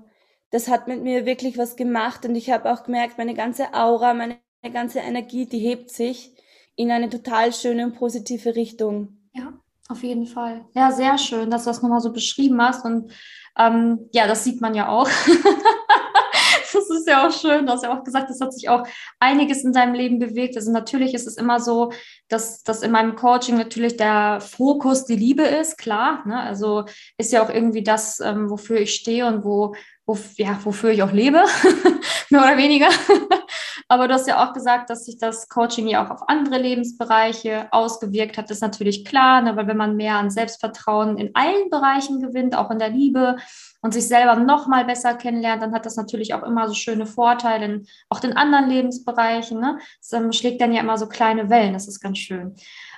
das 0.50 0.68
hat 0.68 0.86
mit 0.88 1.02
mir 1.02 1.26
wirklich 1.26 1.58
was 1.58 1.76
gemacht 1.76 2.24
und 2.24 2.36
ich 2.36 2.50
habe 2.50 2.72
auch 2.72 2.84
gemerkt, 2.84 3.18
meine 3.18 3.34
ganze 3.34 3.74
Aura, 3.74 4.14
meine 4.14 4.38
ganze 4.70 5.00
Energie, 5.00 5.46
die 5.46 5.58
hebt 5.58 5.90
sich 5.90 6.34
in 6.76 6.90
eine 6.90 7.08
total 7.08 7.52
schöne 7.52 7.84
und 7.84 7.94
positive 7.94 8.56
Richtung. 8.56 9.18
Ja, 9.32 9.52
Auf 9.88 10.02
jeden 10.02 10.26
Fall. 10.26 10.64
Ja, 10.74 10.90
sehr 10.90 11.18
schön, 11.18 11.50
dass 11.50 11.64
du 11.64 11.70
das 11.70 11.82
nochmal 11.82 12.00
so 12.00 12.12
beschrieben 12.12 12.60
hast. 12.60 12.84
Und 12.84 13.12
ähm, 13.58 14.08
ja, 14.12 14.26
das 14.26 14.44
sieht 14.44 14.60
man 14.60 14.74
ja 14.74 14.88
auch. 14.88 15.08
das 16.72 16.90
ist 16.90 17.08
ja 17.08 17.26
auch 17.26 17.32
schön. 17.32 17.66
Du 17.66 17.72
hast 17.72 17.84
ja 17.84 17.96
auch 17.96 18.02
gesagt, 18.02 18.30
es 18.30 18.40
hat 18.40 18.52
sich 18.52 18.68
auch 18.68 18.86
einiges 19.20 19.64
in 19.64 19.72
deinem 19.72 19.94
Leben 19.94 20.18
bewegt. 20.18 20.56
Also 20.56 20.72
natürlich 20.72 21.14
ist 21.14 21.26
es 21.26 21.36
immer 21.36 21.60
so, 21.60 21.92
dass, 22.28 22.62
dass 22.62 22.82
in 22.82 22.90
meinem 22.90 23.14
Coaching 23.14 23.56
natürlich 23.56 23.96
der 23.96 24.40
Fokus 24.40 25.04
die 25.04 25.16
Liebe 25.16 25.42
ist, 25.42 25.78
klar. 25.78 26.26
Ne? 26.26 26.38
Also 26.38 26.84
ist 27.18 27.32
ja 27.32 27.44
auch 27.44 27.50
irgendwie 27.50 27.82
das, 27.82 28.20
ähm, 28.20 28.50
wofür 28.50 28.78
ich 28.78 28.94
stehe 28.94 29.26
und 29.26 29.44
wo, 29.44 29.74
wo, 30.06 30.18
ja, 30.36 30.58
wofür 30.64 30.90
ich 30.90 31.02
auch 31.02 31.12
lebe, 31.12 31.42
mehr 32.30 32.42
oder 32.42 32.56
weniger. 32.56 32.88
Aber 33.88 34.08
du 34.08 34.14
hast 34.14 34.26
ja 34.26 34.44
auch 34.44 34.52
gesagt, 34.52 34.88
dass 34.90 35.04
sich 35.04 35.18
das 35.18 35.48
Coaching 35.48 35.86
ja 35.86 36.04
auch 36.04 36.10
auf 36.10 36.28
andere 36.28 36.58
Lebensbereiche 36.58 37.68
ausgewirkt 37.70 38.38
hat. 38.38 38.46
Das 38.46 38.58
ist 38.58 38.62
natürlich 38.62 39.04
klar, 39.04 39.42
ne? 39.42 39.56
weil 39.56 39.66
wenn 39.66 39.76
man 39.76 39.96
mehr 39.96 40.16
an 40.16 40.30
Selbstvertrauen 40.30 41.18
in 41.18 41.30
allen 41.34 41.70
Bereichen 41.70 42.20
gewinnt, 42.20 42.56
auch 42.56 42.70
in 42.70 42.78
der 42.78 42.88
Liebe 42.88 43.36
und 43.82 43.92
sich 43.92 44.08
selber 44.08 44.36
noch 44.36 44.66
mal 44.66 44.84
besser 44.84 45.14
kennenlernt, 45.14 45.62
dann 45.62 45.74
hat 45.74 45.84
das 45.84 45.96
natürlich 45.96 46.32
auch 46.34 46.42
immer 46.42 46.66
so 46.68 46.74
schöne 46.74 47.06
Vorteile, 47.06 47.64
in, 47.64 47.86
auch 48.08 48.22
in 48.24 48.34
anderen 48.34 48.68
Lebensbereichen. 48.68 49.60
Ne? 49.60 49.78
Das 50.00 50.12
ähm, 50.12 50.32
schlägt 50.32 50.60
dann 50.60 50.72
ja 50.72 50.80
immer 50.80 50.96
so 50.96 51.06
kleine 51.06 51.50
Wellen. 51.50 51.74
Das 51.74 51.86
ist 51.86 52.00
ganz 52.00 52.18
schön. 52.18 52.54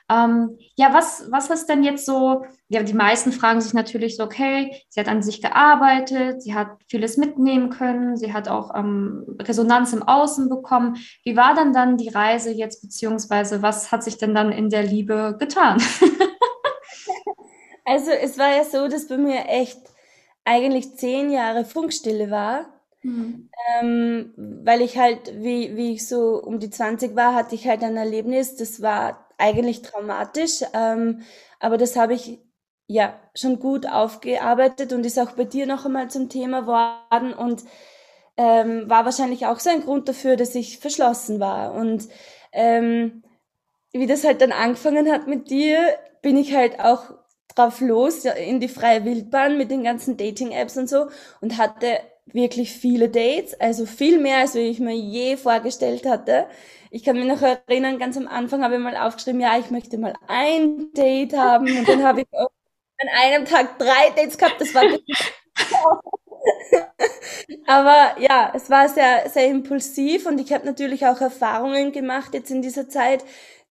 Ähm, 0.08 0.56
ja, 0.76 0.94
was, 0.94 1.26
was 1.30 1.50
ist 1.50 1.66
denn 1.66 1.82
jetzt 1.82 2.06
so? 2.06 2.44
Ja, 2.68 2.82
die 2.82 2.94
meisten 2.94 3.32
fragen 3.32 3.60
sich 3.60 3.74
natürlich 3.74 4.16
so, 4.16 4.24
okay, 4.24 4.82
sie 4.88 5.00
hat 5.00 5.08
an 5.08 5.22
sich 5.22 5.42
gearbeitet, 5.42 6.42
sie 6.42 6.54
hat 6.54 6.68
vieles 6.88 7.16
mitnehmen 7.16 7.70
können, 7.70 8.16
sie 8.16 8.32
hat 8.32 8.48
auch 8.48 8.74
ähm, 8.74 9.24
Resonanz 9.40 9.92
im 9.92 10.04
Außen 10.04 10.48
bekommen. 10.48 10.96
Wie 11.24 11.36
war 11.36 11.54
dann 11.54 11.72
dann 11.72 11.96
die 11.96 12.08
Reise 12.08 12.52
jetzt, 12.52 12.82
beziehungsweise 12.82 13.62
was 13.62 13.90
hat 13.90 14.04
sich 14.04 14.16
denn 14.16 14.34
dann 14.34 14.52
in 14.52 14.70
der 14.70 14.84
Liebe 14.84 15.36
getan? 15.40 15.82
also 17.84 18.10
es 18.10 18.38
war 18.38 18.54
ja 18.54 18.64
so, 18.64 18.86
dass 18.86 19.08
bei 19.08 19.18
mir 19.18 19.46
echt 19.48 19.80
eigentlich 20.44 20.94
zehn 20.96 21.30
Jahre 21.30 21.64
Funkstille 21.64 22.30
war. 22.30 22.66
Mhm. 23.02 23.50
Ähm, 23.80 24.32
weil 24.36 24.82
ich 24.82 24.98
halt, 24.98 25.32
wie, 25.42 25.76
wie 25.76 25.92
ich 25.92 26.06
so 26.08 26.40
um 26.42 26.60
die 26.60 26.70
20 26.70 27.16
war, 27.16 27.34
hatte 27.34 27.54
ich 27.54 27.66
halt 27.66 27.82
ein 27.82 27.96
Erlebnis, 27.96 28.56
das 28.56 28.82
war 28.82 29.25
eigentlich 29.38 29.82
traumatisch, 29.82 30.62
ähm, 30.72 31.22
aber 31.60 31.76
das 31.78 31.96
habe 31.96 32.14
ich 32.14 32.40
ja 32.88 33.18
schon 33.34 33.58
gut 33.58 33.86
aufgearbeitet 33.86 34.92
und 34.92 35.04
ist 35.04 35.18
auch 35.18 35.32
bei 35.32 35.44
dir 35.44 35.66
noch 35.66 35.84
einmal 35.84 36.08
zum 36.08 36.28
Thema 36.28 36.66
worden 36.66 37.34
und 37.34 37.64
ähm, 38.36 38.88
war 38.88 39.04
wahrscheinlich 39.04 39.46
auch 39.46 39.58
so 39.58 39.70
ein 39.70 39.82
Grund 39.82 40.08
dafür, 40.08 40.36
dass 40.36 40.54
ich 40.54 40.78
verschlossen 40.78 41.40
war. 41.40 41.72
Und 41.74 42.08
ähm, 42.52 43.22
wie 43.92 44.06
das 44.06 44.24
halt 44.24 44.40
dann 44.40 44.52
angefangen 44.52 45.10
hat 45.10 45.26
mit 45.26 45.50
dir, 45.50 45.78
bin 46.22 46.36
ich 46.36 46.54
halt 46.54 46.80
auch 46.80 47.14
drauf 47.54 47.80
los 47.80 48.24
in 48.24 48.60
die 48.60 48.68
freie 48.68 49.04
Wildbahn 49.04 49.56
mit 49.56 49.70
den 49.70 49.82
ganzen 49.82 50.16
Dating-Apps 50.16 50.76
und 50.76 50.88
so 50.88 51.08
und 51.40 51.58
hatte 51.58 52.00
wirklich 52.26 52.72
viele 52.72 53.08
Dates, 53.08 53.58
also 53.60 53.86
viel 53.86 54.18
mehr, 54.20 54.38
als 54.38 54.54
ich 54.54 54.78
mir 54.80 54.94
je 54.96 55.36
vorgestellt 55.36 56.06
hatte. 56.06 56.46
Ich 56.90 57.04
kann 57.04 57.16
mich 57.16 57.26
noch 57.26 57.42
erinnern, 57.42 57.98
ganz 57.98 58.16
am 58.16 58.28
Anfang 58.28 58.62
habe 58.62 58.74
ich 58.76 58.80
mal 58.80 58.96
aufgeschrieben, 58.96 59.40
ja, 59.40 59.58
ich 59.58 59.70
möchte 59.70 59.98
mal 59.98 60.14
ein 60.28 60.92
Date 60.94 61.36
haben 61.36 61.66
und 61.78 61.88
dann 61.88 62.02
habe 62.04 62.22
ich 62.22 62.26
an 62.32 63.08
einem 63.22 63.44
Tag 63.44 63.78
drei 63.78 64.10
Dates 64.16 64.38
gehabt. 64.38 64.60
Das 64.60 64.74
war 64.74 64.84
Aber 67.66 68.16
ja, 68.20 68.52
es 68.54 68.70
war 68.70 68.88
sehr, 68.88 69.28
sehr 69.30 69.48
impulsiv 69.48 70.26
und 70.26 70.40
ich 70.40 70.52
habe 70.52 70.66
natürlich 70.66 71.06
auch 71.06 71.20
Erfahrungen 71.20 71.92
gemacht 71.92 72.34
jetzt 72.34 72.50
in 72.50 72.62
dieser 72.62 72.88
Zeit, 72.88 73.24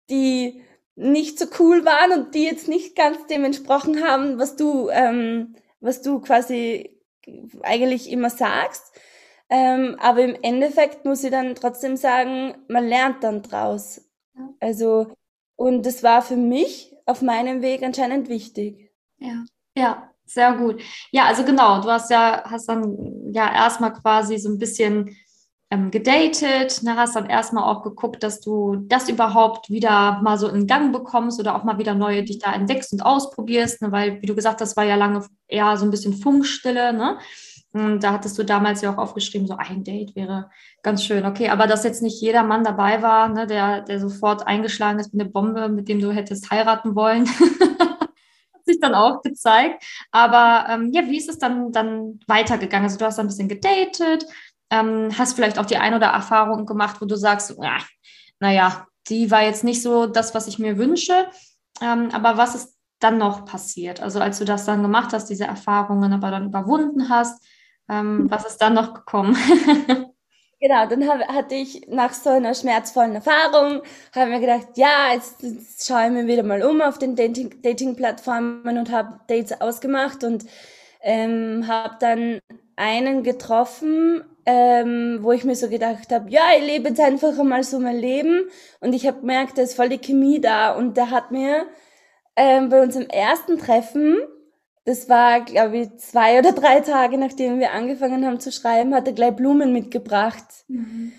die 0.10 0.62
nicht 0.96 1.40
so 1.40 1.46
cool 1.60 1.86
waren 1.86 2.12
und 2.20 2.36
die 2.36 2.46
jetzt 2.46 2.68
nicht 2.68 2.96
ganz 2.96 3.26
dem 3.28 3.44
entsprochen 3.44 4.04
haben, 4.06 4.40
was 4.40 4.56
du, 4.56 4.90
ähm, 4.90 5.56
was 5.82 6.02
du 6.02 6.20
quasi 6.22 6.95
eigentlich 7.64 8.10
immer 8.12 8.30
sagst. 8.30 8.94
Ähm, 9.50 9.98
aber 10.00 10.24
im 10.24 10.38
Endeffekt 10.42 11.06
muss 11.06 11.24
ich 11.24 11.32
dann 11.32 11.56
trotzdem 11.56 11.98
sagen, 11.98 12.56
man 12.68 12.88
lernt 12.88 13.24
dann 13.24 13.42
draus. 13.44 14.02
Also, 14.60 15.08
und 15.56 15.86
das 15.86 16.04
war 16.04 16.22
für 16.22 16.36
mich 16.36 16.96
auf 17.06 17.22
meinem 17.22 17.62
Weg 17.62 17.84
anscheinend 17.84 18.28
wichtig. 18.30 18.92
Ja, 19.18 19.46
ja, 19.78 20.10
sehr 20.26 20.54
gut. 20.54 20.82
Ja, 21.12 21.26
also 21.26 21.44
genau, 21.44 21.82
du 21.82 21.90
hast 21.90 22.10
ja, 22.10 22.44
hast 22.46 22.68
dann 22.68 23.32
ja 23.32 23.54
erstmal 23.54 23.94
quasi 23.94 24.38
so 24.38 24.50
ein 24.50 24.58
bisschen 24.58 25.16
ähm, 25.76 25.92
gedatet, 25.92 26.84
ne, 26.84 26.96
hast 26.96 27.16
dann 27.16 27.30
erstmal 27.30 27.64
auch 27.64 27.84
geguckt, 27.84 28.24
dass 28.24 28.40
du 28.40 28.78
das 28.88 29.10
überhaupt 29.10 29.70
wieder 29.70 30.22
mal 30.22 30.38
so 30.38 30.48
in 30.48 30.68
Gang 30.68 30.94
bekommst 30.94 31.40
oder 31.40 31.56
auch 31.56 31.64
mal 31.64 31.78
wieder 31.78 31.94
neue 31.96 32.24
dich 32.24 32.40
da 32.40 32.54
entdeckst 32.54 32.94
und 32.94 33.02
ausprobierst, 33.02 33.82
ne, 33.82 33.92
weil, 33.92 34.22
wie 34.22 34.26
du 34.26 34.36
gesagt 34.36 34.62
hast, 34.62 34.78
war 34.78 34.86
ja 34.86 34.96
lange 34.96 35.26
eher 35.48 35.76
so 35.78 35.86
ein 35.86 35.92
bisschen 35.92 36.14
Funkstille, 36.14 36.94
ne? 36.94 37.18
Und 37.74 38.06
da 38.06 38.14
hattest 38.14 38.38
du 38.38 38.44
damals 38.44 38.82
ja 38.82 38.94
auch 38.94 38.98
aufgeschrieben, 38.98 39.48
so 39.48 39.58
ein 39.58 39.84
Date 39.84 40.16
wäre 40.16 40.50
ganz 40.82 41.04
schön. 41.04 41.26
Okay, 41.26 41.50
aber 41.50 41.68
dass 41.68 41.84
jetzt 41.84 42.02
nicht 42.02 42.22
jeder 42.22 42.44
Mann 42.44 42.64
dabei 42.64 43.02
war, 43.02 43.28
ne, 43.28 43.48
der, 43.48 43.82
der 43.82 44.00
sofort 44.00 44.48
eingeschlagen 44.48 45.00
ist 45.00 45.14
mit 45.14 45.22
einer 45.22 45.32
Bombe, 45.32 45.68
mit 45.68 45.90
dem 45.90 46.00
du 46.00 46.12
hättest 46.12 46.52
heiraten 46.52 46.96
wollen, 46.96 47.28
hat 48.54 48.66
sich 48.66 48.80
dann 48.80 48.96
auch 48.96 49.22
gezeigt. 49.22 49.84
Aber 50.12 50.70
ähm, 50.70 50.92
ja, 50.94 51.06
wie 51.08 51.18
ist 51.18 51.28
es 51.28 51.38
dann, 51.38 51.74
dann 51.74 52.22
weitergegangen? 52.28 52.86
Also 52.86 52.98
du 52.98 53.06
hast 53.06 53.20
ein 53.20 53.28
bisschen 53.28 53.50
gedatet, 53.50 54.26
ähm, 54.70 55.10
hast 55.18 55.34
vielleicht 55.36 55.60
auch 55.60 55.66
die 55.66 55.78
ein 55.78 55.94
oder 55.94 56.08
Erfahrung 56.08 56.66
gemacht, 56.66 56.98
wo 57.00 57.06
du 57.06 57.16
sagst, 57.16 57.56
ah, 57.62 57.80
naja, 58.40 58.88
die 59.08 59.32
war 59.32 59.44
jetzt 59.44 59.64
nicht 59.64 59.82
so 59.82 60.08
das, 60.08 60.34
was 60.34 60.48
ich 60.48 60.60
mir 60.60 60.78
wünsche. 60.78 61.28
Ähm, 61.82 62.10
aber 62.14 62.38
was 62.38 62.56
ist 62.56 62.76
dann 63.00 63.18
noch 63.18 63.46
passiert? 63.46 64.02
Also 64.02 64.20
als 64.20 64.40
du 64.40 64.46
das 64.46 64.66
dann 64.66 64.82
gemacht 64.82 65.14
hast, 65.14 65.30
diese 65.30 65.46
Erfahrungen 65.46 66.14
aber 66.14 66.32
dann 66.32 66.48
überwunden 66.48 67.10
hast, 67.10 67.44
ähm, 67.90 68.30
was 68.30 68.46
ist 68.46 68.58
dann 68.58 68.74
noch 68.74 68.94
gekommen? 68.94 69.36
genau, 70.60 70.88
dann 70.88 71.08
hab, 71.08 71.28
hatte 71.28 71.56
ich 71.56 71.88
nach 71.88 72.14
so 72.14 72.32
einer 72.32 72.56
schmerzvollen 72.56 73.16
Erfahrung, 73.16 73.82
habe 74.16 74.32
mir 74.32 74.40
gedacht, 74.40 74.70
ja, 74.76 75.14
jetzt, 75.14 75.44
jetzt 75.44 75.86
schaue 75.86 76.06
ich 76.06 76.12
mir 76.12 76.26
wieder 76.26 76.44
mal 76.44 76.64
um 76.64 76.82
auf 76.82 76.98
den 76.98 77.16
Dating-Plattformen 77.16 78.64
Dating 78.64 78.78
und 78.78 78.92
habe 78.92 79.20
Dates 79.28 79.62
ausgemacht 79.62 80.24
und 80.24 80.46
ähm, 81.02 81.66
habe 81.68 81.98
dann 82.00 82.40
einen 82.76 83.22
getroffen, 83.24 84.24
ähm, 84.46 85.20
wo 85.22 85.32
ich 85.32 85.44
mir 85.44 85.56
so 85.56 85.70
gedacht 85.70 86.12
habe, 86.12 86.30
ja, 86.30 86.44
ich 86.58 86.66
lebe 86.66 86.90
jetzt 86.90 87.00
einfach 87.00 87.38
einmal 87.40 87.64
so 87.64 87.80
mein 87.80 87.98
Leben 87.98 88.44
und 88.80 88.94
ich 88.94 89.08
habe 89.08 89.22
gemerkt, 89.22 89.58
da 89.58 89.64
ist 89.64 89.76
voll 89.76 89.90
die 89.90 90.00
Chemie 90.00 90.40
da 90.40 90.72
und 90.76 90.98
der 90.98 91.10
hat 91.10 91.32
mir 91.32 91.66
ähm, 92.36 92.70
bei 92.70 92.82
unserem 92.82 93.08
ersten 93.08 93.58
Treffen 93.58 94.18
das 94.86 95.10
war, 95.10 95.42
glaube 95.42 95.78
ich, 95.78 95.98
zwei 95.98 96.38
oder 96.40 96.52
drei 96.52 96.80
Tage, 96.80 97.18
nachdem 97.18 97.60
wir 97.60 97.72
angefangen 97.72 98.26
haben 98.26 98.40
zu 98.40 98.52
schreiben, 98.52 98.94
hat 98.94 99.08
er 99.08 99.14
gleich 99.14 99.36
Blumen 99.36 99.74
mitgebracht. 99.74 100.46
Mhm. 100.68 101.12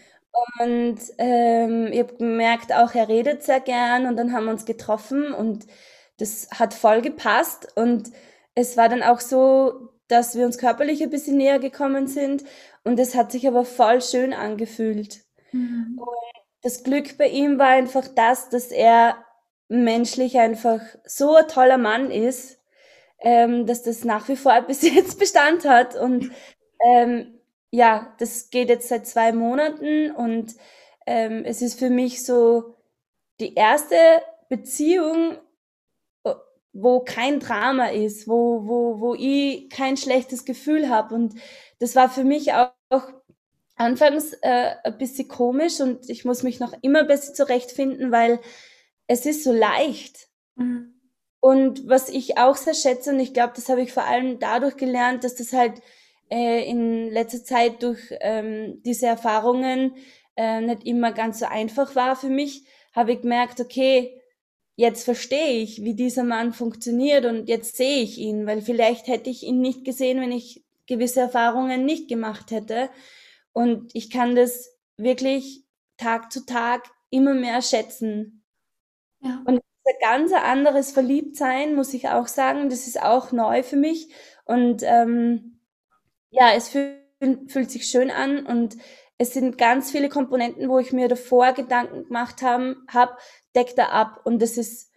Und 0.60 0.98
ähm, 1.18 1.88
ich 1.90 1.98
habe 1.98 2.14
gemerkt, 2.14 2.72
auch 2.72 2.94
er 2.94 3.08
redet 3.08 3.42
sehr 3.42 3.58
gern 3.60 4.06
und 4.06 4.16
dann 4.16 4.32
haben 4.32 4.44
wir 4.44 4.52
uns 4.52 4.66
getroffen 4.66 5.32
und 5.32 5.66
das 6.18 6.48
hat 6.54 6.74
voll 6.74 7.02
gepasst. 7.02 7.66
Und 7.74 8.12
es 8.54 8.76
war 8.76 8.88
dann 8.88 9.02
auch 9.02 9.18
so, 9.18 9.90
dass 10.06 10.36
wir 10.36 10.46
uns 10.46 10.58
körperlich 10.58 11.02
ein 11.02 11.10
bisschen 11.10 11.36
näher 11.36 11.58
gekommen 11.58 12.06
sind 12.06 12.44
und 12.86 12.98
es 12.98 13.14
hat 13.14 13.32
sich 13.32 13.46
aber 13.46 13.64
voll 13.64 14.00
schön 14.00 14.32
angefühlt. 14.32 15.20
Mhm. 15.52 15.98
Und 15.98 16.08
das 16.62 16.82
Glück 16.82 17.18
bei 17.18 17.28
ihm 17.28 17.58
war 17.58 17.68
einfach 17.68 18.08
das, 18.08 18.48
dass 18.48 18.68
er 18.68 19.16
menschlich 19.68 20.38
einfach 20.38 20.80
so 21.04 21.34
ein 21.34 21.48
toller 21.48 21.78
Mann 21.78 22.10
ist 22.10 22.56
ähm, 23.20 23.66
dass 23.66 23.82
das 23.82 24.04
nach 24.04 24.28
wie 24.28 24.36
vor 24.36 24.60
bis 24.66 24.82
jetzt 24.82 25.18
Bestand 25.18 25.64
hat. 25.64 25.96
Und 25.96 26.30
ähm, 26.84 27.38
ja, 27.70 28.14
das 28.18 28.50
geht 28.50 28.68
jetzt 28.68 28.88
seit 28.88 29.06
zwei 29.06 29.32
Monaten 29.32 30.10
und 30.12 30.54
ähm, 31.06 31.42
es 31.44 31.62
ist 31.62 31.78
für 31.78 31.90
mich 31.90 32.24
so 32.24 32.76
die 33.40 33.54
erste 33.54 33.96
Beziehung, 34.48 35.36
wo 36.72 37.00
kein 37.00 37.40
Drama 37.40 37.86
ist, 37.86 38.28
wo, 38.28 38.66
wo, 38.66 39.00
wo 39.00 39.14
ich 39.14 39.70
kein 39.70 39.96
schlechtes 39.96 40.44
Gefühl 40.44 40.88
habe. 40.88 41.14
Und 41.14 41.34
das 41.78 41.94
war 41.96 42.08
für 42.08 42.24
mich 42.24 42.52
auch, 42.52 42.72
auch 42.88 43.08
anfangs 43.76 44.32
äh, 44.42 44.74
ein 44.84 44.98
bisschen 44.98 45.28
komisch 45.28 45.80
und 45.80 46.08
ich 46.08 46.24
muss 46.24 46.42
mich 46.42 46.60
noch 46.60 46.74
immer 46.82 47.04
besser 47.04 47.34
zurechtfinden, 47.34 48.10
weil 48.10 48.40
es 49.06 49.26
ist 49.26 49.44
so 49.44 49.52
leicht. 49.52 50.28
Mhm. 50.56 50.94
Und 51.40 51.86
was 51.86 52.08
ich 52.08 52.38
auch 52.38 52.56
sehr 52.56 52.74
schätze, 52.74 53.10
und 53.10 53.20
ich 53.20 53.34
glaube, 53.34 53.52
das 53.54 53.68
habe 53.68 53.82
ich 53.82 53.92
vor 53.92 54.04
allem 54.04 54.38
dadurch 54.38 54.76
gelernt, 54.76 55.22
dass 55.22 55.36
das 55.36 55.52
halt 55.52 55.80
äh, 56.30 56.68
in 56.68 57.10
letzter 57.10 57.44
Zeit 57.44 57.82
durch 57.82 58.00
ähm, 58.20 58.82
diese 58.84 59.06
Erfahrungen 59.06 59.94
äh, 60.36 60.60
nicht 60.60 60.84
immer 60.84 61.12
ganz 61.12 61.38
so 61.38 61.46
einfach 61.46 61.94
war 61.94 62.16
für 62.16 62.30
mich, 62.30 62.64
habe 62.92 63.12
ich 63.12 63.20
gemerkt, 63.20 63.60
okay, 63.60 64.20
jetzt 64.76 65.04
verstehe 65.04 65.62
ich, 65.62 65.84
wie 65.84 65.94
dieser 65.94 66.24
Mann 66.24 66.52
funktioniert 66.52 67.24
und 67.24 67.48
jetzt 67.48 67.76
sehe 67.76 68.02
ich 68.02 68.18
ihn, 68.18 68.46
weil 68.46 68.60
vielleicht 68.60 69.06
hätte 69.06 69.30
ich 69.30 69.42
ihn 69.42 69.60
nicht 69.60 69.84
gesehen, 69.84 70.20
wenn 70.20 70.32
ich 70.32 70.65
gewisse 70.86 71.20
Erfahrungen 71.20 71.84
nicht 71.84 72.08
gemacht 72.08 72.50
hätte. 72.50 72.90
Und 73.52 73.90
ich 73.94 74.10
kann 74.10 74.36
das 74.36 74.76
wirklich 74.96 75.64
Tag 75.96 76.32
zu 76.32 76.44
Tag 76.44 76.88
immer 77.10 77.34
mehr 77.34 77.62
schätzen. 77.62 78.44
Ja. 79.20 79.42
Und 79.46 79.60
ein 79.86 79.94
ganz 80.00 80.32
anderes 80.32 80.90
Verliebtsein, 80.90 81.74
muss 81.74 81.94
ich 81.94 82.08
auch 82.08 82.26
sagen. 82.26 82.68
Das 82.68 82.86
ist 82.86 83.00
auch 83.00 83.32
neu 83.32 83.62
für 83.62 83.76
mich. 83.76 84.12
Und 84.44 84.82
ähm, 84.82 85.60
ja, 86.30 86.52
es 86.54 86.68
fühlt, 86.68 87.00
fühlt 87.48 87.70
sich 87.70 87.86
schön 87.86 88.10
an 88.10 88.44
und 88.46 88.76
es 89.18 89.32
sind 89.32 89.56
ganz 89.56 89.90
viele 89.90 90.08
Komponenten, 90.08 90.68
wo 90.68 90.78
ich 90.78 90.92
mir 90.92 91.08
davor 91.08 91.52
Gedanken 91.52 92.04
gemacht 92.04 92.42
habe, 92.42 92.76
hab, 92.88 93.18
deckt 93.54 93.78
er 93.78 93.92
ab. 93.92 94.20
Und 94.24 94.42
das 94.42 94.58
ist 94.58 94.90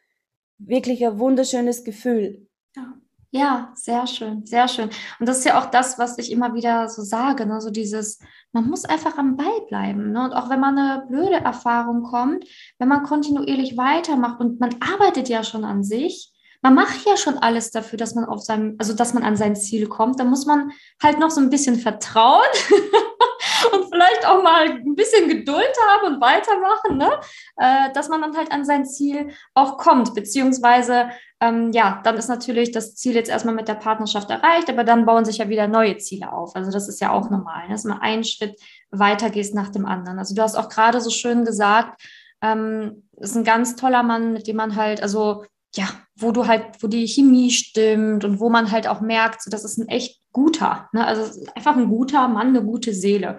wirklich 0.58 1.06
ein 1.06 1.20
wunderschönes 1.20 1.84
Gefühl. 1.84 2.48
Ja. 2.76 3.00
Ja, 3.32 3.72
sehr 3.76 4.08
schön, 4.08 4.44
sehr 4.48 4.68
schön. 4.68 4.90
Und 5.20 5.30
das 5.30 5.40
ist 5.40 5.46
ja 5.46 5.60
auch 5.60 5.68
das, 5.68 6.00
was 6.00 6.18
ich 6.18 6.32
immer 6.32 6.56
wieder 6.56 6.90
so 6.90 7.04
sage, 7.04 7.46
ne? 7.46 7.62
so 7.62 7.70
dieses, 7.70 8.18
man 8.54 8.68
muss 8.68 8.86
einfach 8.86 9.20
am 9.20 9.38
Ball 9.38 9.62
bleiben. 9.68 10.14
Ne? 10.14 10.24
Und 10.24 10.34
auch 10.34 10.50
wenn 10.50 10.60
man 10.60 10.76
eine 10.76 11.06
blöde 11.08 11.36
Erfahrung 11.36 12.02
kommt, 12.02 12.46
wenn 12.80 12.88
man 12.88 13.04
kontinuierlich 13.04 13.78
weitermacht 13.78 14.40
und 14.40 14.60
man 14.60 14.76
arbeitet 14.82 15.30
ja 15.30 15.44
schon 15.44 15.64
an 15.64 15.84
sich, 15.84 16.34
man 16.62 16.74
macht 16.74 17.06
ja 17.06 17.18
schon 17.18 17.38
alles 17.38 17.70
dafür, 17.70 17.98
dass 17.98 18.16
man 18.16 18.26
auf 18.26 18.42
seinem, 18.42 18.76
also 18.80 18.94
dass 18.94 19.14
man 19.14 19.24
an 19.24 19.38
sein 19.38 19.56
Ziel 19.56 19.88
kommt, 19.88 20.20
dann 20.20 20.30
muss 20.30 20.46
man 20.48 20.72
halt 21.02 21.20
noch 21.20 21.30
so 21.30 21.40
ein 21.40 21.52
bisschen 21.52 21.76
vertrauen 21.76 22.42
und 23.74 23.86
vielleicht 23.94 24.28
auch 24.28 24.44
mal 24.44 24.70
ein 24.70 24.96
bisschen 24.96 25.30
Geduld 25.30 25.74
haben 25.88 26.16
und 26.16 26.22
weitermachen, 26.22 26.98
ne? 26.98 27.12
Äh, 27.58 27.94
dass 27.94 28.10
man 28.10 28.22
dann 28.22 28.36
halt 28.36 28.52
an 28.52 28.66
sein 28.66 28.86
Ziel 28.86 29.30
auch 29.54 29.78
kommt, 29.78 30.14
beziehungsweise 30.16 31.10
ähm, 31.42 31.72
ja, 31.72 32.02
dann 32.04 32.18
ist 32.18 32.28
natürlich 32.28 32.72
das 32.72 32.96
Ziel 32.96 33.16
jetzt 33.16 33.30
erstmal 33.30 33.56
mit 33.56 33.68
der 33.68 33.76
Partnerschaft 33.76 34.30
erreicht, 34.30 34.70
aber 34.70 34.84
dann 34.84 35.06
bauen 35.06 35.24
sich 35.24 35.38
ja 35.38 35.48
wieder 35.48 35.68
neue 35.68 35.98
Ziele 35.98 36.34
auf. 36.34 36.56
Also 36.56 36.70
das 36.70 36.90
ist 36.90 37.00
ja 37.00 37.12
auch 37.12 37.30
normal, 37.30 37.68
ne? 37.68 37.74
dass 37.74 37.86
man 37.86 38.02
einen 38.02 38.26
Schritt 38.26 38.60
weiter 38.92 39.30
gehst 39.30 39.56
nach 39.56 39.70
dem 39.70 39.86
anderen. 39.86 40.20
Also 40.20 40.36
du 40.36 40.42
hast 40.42 40.56
auch 40.56 40.68
gerade 40.68 41.00
so 41.00 41.10
schön 41.10 41.46
gesagt, 41.46 42.02
ähm, 42.42 43.08
ist 43.18 43.38
ein 43.38 43.46
ganz 43.46 43.78
toller 43.78 44.04
Mann, 44.04 44.34
mit 44.34 44.48
dem 44.48 44.58
man 44.58 44.76
halt, 44.76 45.02
also 45.02 45.46
ja, 45.76 45.88
wo 46.16 46.32
du 46.32 46.48
halt, 46.48 46.82
wo 46.82 46.88
die 46.88 47.08
Chemie 47.08 47.52
stimmt 47.52 48.26
und 48.26 48.40
wo 48.40 48.50
man 48.50 48.72
halt 48.72 48.88
auch 48.88 49.00
merkt, 49.00 49.42
so, 49.42 49.50
das 49.50 49.64
ist 49.64 49.78
ein 49.78 49.88
echt 49.88 50.22
guter, 50.34 50.90
ne? 50.92 51.06
also 51.06 51.46
einfach 51.56 51.78
ein 51.78 51.88
guter 51.88 52.28
Mann, 52.28 52.48
eine 52.48 52.64
gute 52.64 52.94
Seele. 52.94 53.38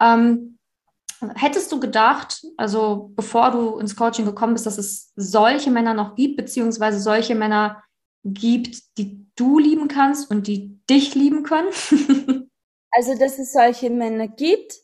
Ähm, 0.00 0.58
hättest 1.34 1.70
du 1.72 1.80
gedacht, 1.80 2.44
also 2.56 3.12
bevor 3.14 3.50
du 3.50 3.78
ins 3.78 3.96
Coaching 3.96 4.24
gekommen 4.24 4.54
bist, 4.54 4.66
dass 4.66 4.78
es 4.78 5.12
solche 5.16 5.70
Männer 5.70 5.94
noch 5.94 6.16
gibt, 6.16 6.36
beziehungsweise 6.36 7.00
solche 7.00 7.34
Männer 7.34 7.82
gibt, 8.24 8.98
die 8.98 9.26
du 9.36 9.58
lieben 9.58 9.88
kannst 9.88 10.30
und 10.30 10.46
die 10.46 10.80
dich 10.88 11.14
lieben 11.14 11.42
können? 11.42 11.68
also, 12.90 13.18
dass 13.18 13.38
es 13.38 13.52
solche 13.52 13.90
Männer 13.90 14.28
gibt, 14.28 14.74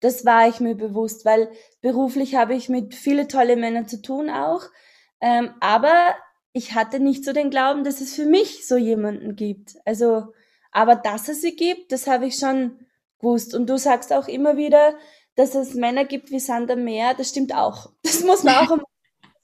das 0.00 0.24
war 0.24 0.48
ich 0.48 0.60
mir 0.60 0.74
bewusst, 0.74 1.24
weil 1.24 1.50
beruflich 1.80 2.36
habe 2.36 2.54
ich 2.54 2.68
mit 2.68 2.94
viele 2.94 3.28
tolle 3.28 3.56
Männern 3.56 3.88
zu 3.88 4.00
tun 4.00 4.30
auch. 4.30 4.62
Ähm, 5.20 5.50
aber 5.60 6.14
ich 6.52 6.74
hatte 6.74 7.00
nicht 7.00 7.24
so 7.24 7.32
den 7.32 7.50
Glauben, 7.50 7.84
dass 7.84 8.00
es 8.00 8.14
für 8.14 8.26
mich 8.26 8.66
so 8.66 8.76
jemanden 8.76 9.36
gibt. 9.36 9.76
Also, 9.84 10.32
aber 10.70 10.94
dass 10.96 11.28
es 11.28 11.40
sie 11.40 11.56
gibt, 11.56 11.92
das 11.92 12.06
habe 12.06 12.26
ich 12.26 12.36
schon 12.36 12.78
gewusst. 13.18 13.54
Und 13.54 13.68
du 13.68 13.78
sagst 13.78 14.12
auch 14.12 14.28
immer 14.28 14.56
wieder, 14.56 14.94
dass 15.38 15.54
es 15.54 15.74
Männer 15.74 16.04
gibt 16.04 16.32
wie 16.32 16.40
Sander 16.40 16.74
Meer, 16.74 17.14
das 17.14 17.28
stimmt 17.28 17.54
auch. 17.54 17.92
Das 18.02 18.24
muss 18.24 18.42
man 18.42 18.56
auch 18.56 18.78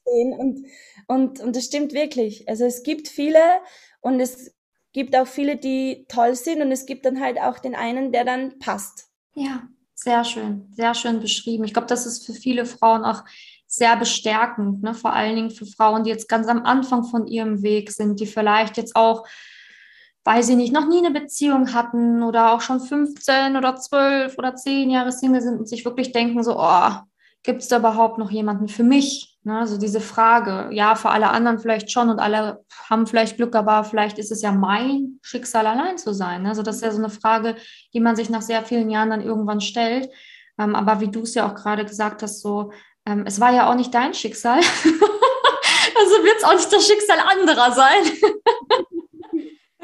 sehen. 0.05 0.33
Und, 0.33 0.65
und, 1.07 1.39
und 1.39 1.55
das 1.55 1.65
stimmt 1.65 1.93
wirklich. 1.93 2.49
Also 2.49 2.65
es 2.65 2.83
gibt 2.83 3.07
viele 3.07 3.39
und 4.01 4.19
es 4.19 4.53
gibt 4.91 5.15
auch 5.15 5.27
viele, 5.27 5.55
die 5.55 6.05
toll 6.09 6.35
sind 6.35 6.61
und 6.61 6.71
es 6.71 6.85
gibt 6.85 7.05
dann 7.05 7.21
halt 7.21 7.39
auch 7.39 7.59
den 7.59 7.75
einen, 7.75 8.11
der 8.11 8.25
dann 8.25 8.59
passt. 8.59 9.07
Ja, 9.35 9.63
sehr 9.93 10.25
schön, 10.25 10.67
sehr 10.73 10.93
schön 10.93 11.21
beschrieben. 11.21 11.63
Ich 11.63 11.71
glaube, 11.71 11.87
das 11.87 12.05
ist 12.05 12.25
für 12.25 12.33
viele 12.33 12.65
Frauen 12.65 13.05
auch 13.05 13.23
sehr 13.65 13.95
bestärkend, 13.95 14.83
ne? 14.83 14.93
vor 14.93 15.13
allen 15.13 15.35
Dingen 15.35 15.49
für 15.49 15.65
Frauen, 15.65 16.03
die 16.03 16.09
jetzt 16.09 16.27
ganz 16.27 16.47
am 16.47 16.63
Anfang 16.65 17.05
von 17.05 17.25
ihrem 17.25 17.63
Weg 17.63 17.91
sind, 17.91 18.19
die 18.19 18.27
vielleicht 18.27 18.75
jetzt 18.75 18.97
auch, 18.97 19.25
weiß 20.25 20.49
ich 20.49 20.55
nicht, 20.55 20.73
noch 20.73 20.87
nie 20.87 21.05
eine 21.05 21.11
Beziehung 21.11 21.73
hatten 21.73 22.23
oder 22.23 22.51
auch 22.51 22.61
schon 22.61 22.81
15 22.81 23.55
oder 23.55 23.75
12 23.75 24.37
oder 24.37 24.55
10 24.55 24.89
Jahre 24.89 25.11
Single 25.11 25.41
sind 25.41 25.59
und 25.59 25.69
sich 25.69 25.85
wirklich 25.85 26.11
denken, 26.11 26.43
so, 26.43 26.59
oh, 26.59 26.89
gibt 27.43 27.61
es 27.61 27.67
da 27.67 27.77
überhaupt 27.77 28.17
noch 28.17 28.31
jemanden 28.31 28.67
für 28.67 28.83
mich? 28.83 29.37
Ne? 29.43 29.59
Also 29.59 29.77
diese 29.77 30.01
Frage, 30.01 30.69
ja, 30.73 30.95
für 30.95 31.09
alle 31.09 31.29
anderen 31.29 31.59
vielleicht 31.59 31.91
schon 31.91 32.09
und 32.09 32.19
alle 32.19 32.65
haben 32.89 33.05
vielleicht 33.05 33.37
Glück, 33.37 33.55
aber 33.55 33.83
vielleicht 33.83 34.17
ist 34.17 34.31
es 34.31 34.41
ja 34.41 34.51
mein 34.51 35.19
Schicksal, 35.21 35.67
allein 35.67 35.99
zu 35.99 36.11
sein. 36.11 36.41
Ne? 36.41 36.49
Also 36.49 36.63
das 36.63 36.77
ist 36.77 36.81
ja 36.81 36.91
so 36.91 36.97
eine 36.97 37.11
Frage, 37.11 37.55
die 37.93 37.99
man 37.99 38.15
sich 38.15 38.31
nach 38.31 38.41
sehr 38.41 38.63
vielen 38.63 38.89
Jahren 38.89 39.11
dann 39.11 39.21
irgendwann 39.21 39.61
stellt. 39.61 40.09
Ähm, 40.57 40.73
aber 40.73 41.01
wie 41.01 41.09
du 41.09 41.21
es 41.21 41.35
ja 41.35 41.47
auch 41.47 41.53
gerade 41.53 41.85
gesagt 41.85 42.23
hast, 42.23 42.41
so 42.41 42.71
ähm, 43.05 43.25
es 43.27 43.39
war 43.39 43.53
ja 43.53 43.69
auch 43.69 43.75
nicht 43.75 43.93
dein 43.93 44.15
Schicksal. 44.15 44.57
also 44.57 46.23
wird 46.23 46.37
es 46.37 46.43
auch 46.43 46.55
nicht 46.55 46.73
das 46.73 46.87
Schicksal 46.87 47.19
anderer 47.19 47.71
sein. 47.73 48.03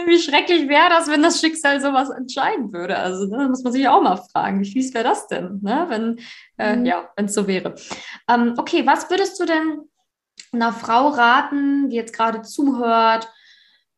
Wie 0.05 0.19
schrecklich 0.19 0.67
wäre 0.67 0.89
das, 0.89 1.07
wenn 1.07 1.21
das 1.21 1.39
Schicksal 1.39 1.81
sowas 1.81 2.09
entscheiden 2.09 2.71
würde? 2.73 2.97
Also 2.97 3.25
ne, 3.25 3.47
muss 3.47 3.63
man 3.63 3.73
sich 3.73 3.87
auch 3.87 4.01
mal 4.01 4.17
fragen, 4.31 4.61
wie 4.61 4.71
fies 4.71 4.93
wäre 4.93 5.03
das 5.03 5.27
denn, 5.27 5.59
ne? 5.61 5.85
wenn 5.89 6.19
äh, 6.57 6.75
mhm. 6.75 6.85
ja, 6.85 7.09
es 7.15 7.33
so 7.33 7.47
wäre. 7.47 7.75
Ähm, 8.29 8.55
okay, 8.57 8.85
was 8.85 9.09
würdest 9.09 9.39
du 9.39 9.45
denn 9.45 9.81
einer 10.51 10.73
Frau 10.73 11.09
raten, 11.09 11.89
die 11.89 11.95
jetzt 11.95 12.13
gerade 12.13 12.41
zuhört 12.41 13.31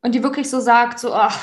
und 0.02 0.14
die 0.14 0.24
wirklich 0.24 0.50
so 0.50 0.60
sagt, 0.60 1.00
so, 1.00 1.14
ach, 1.14 1.40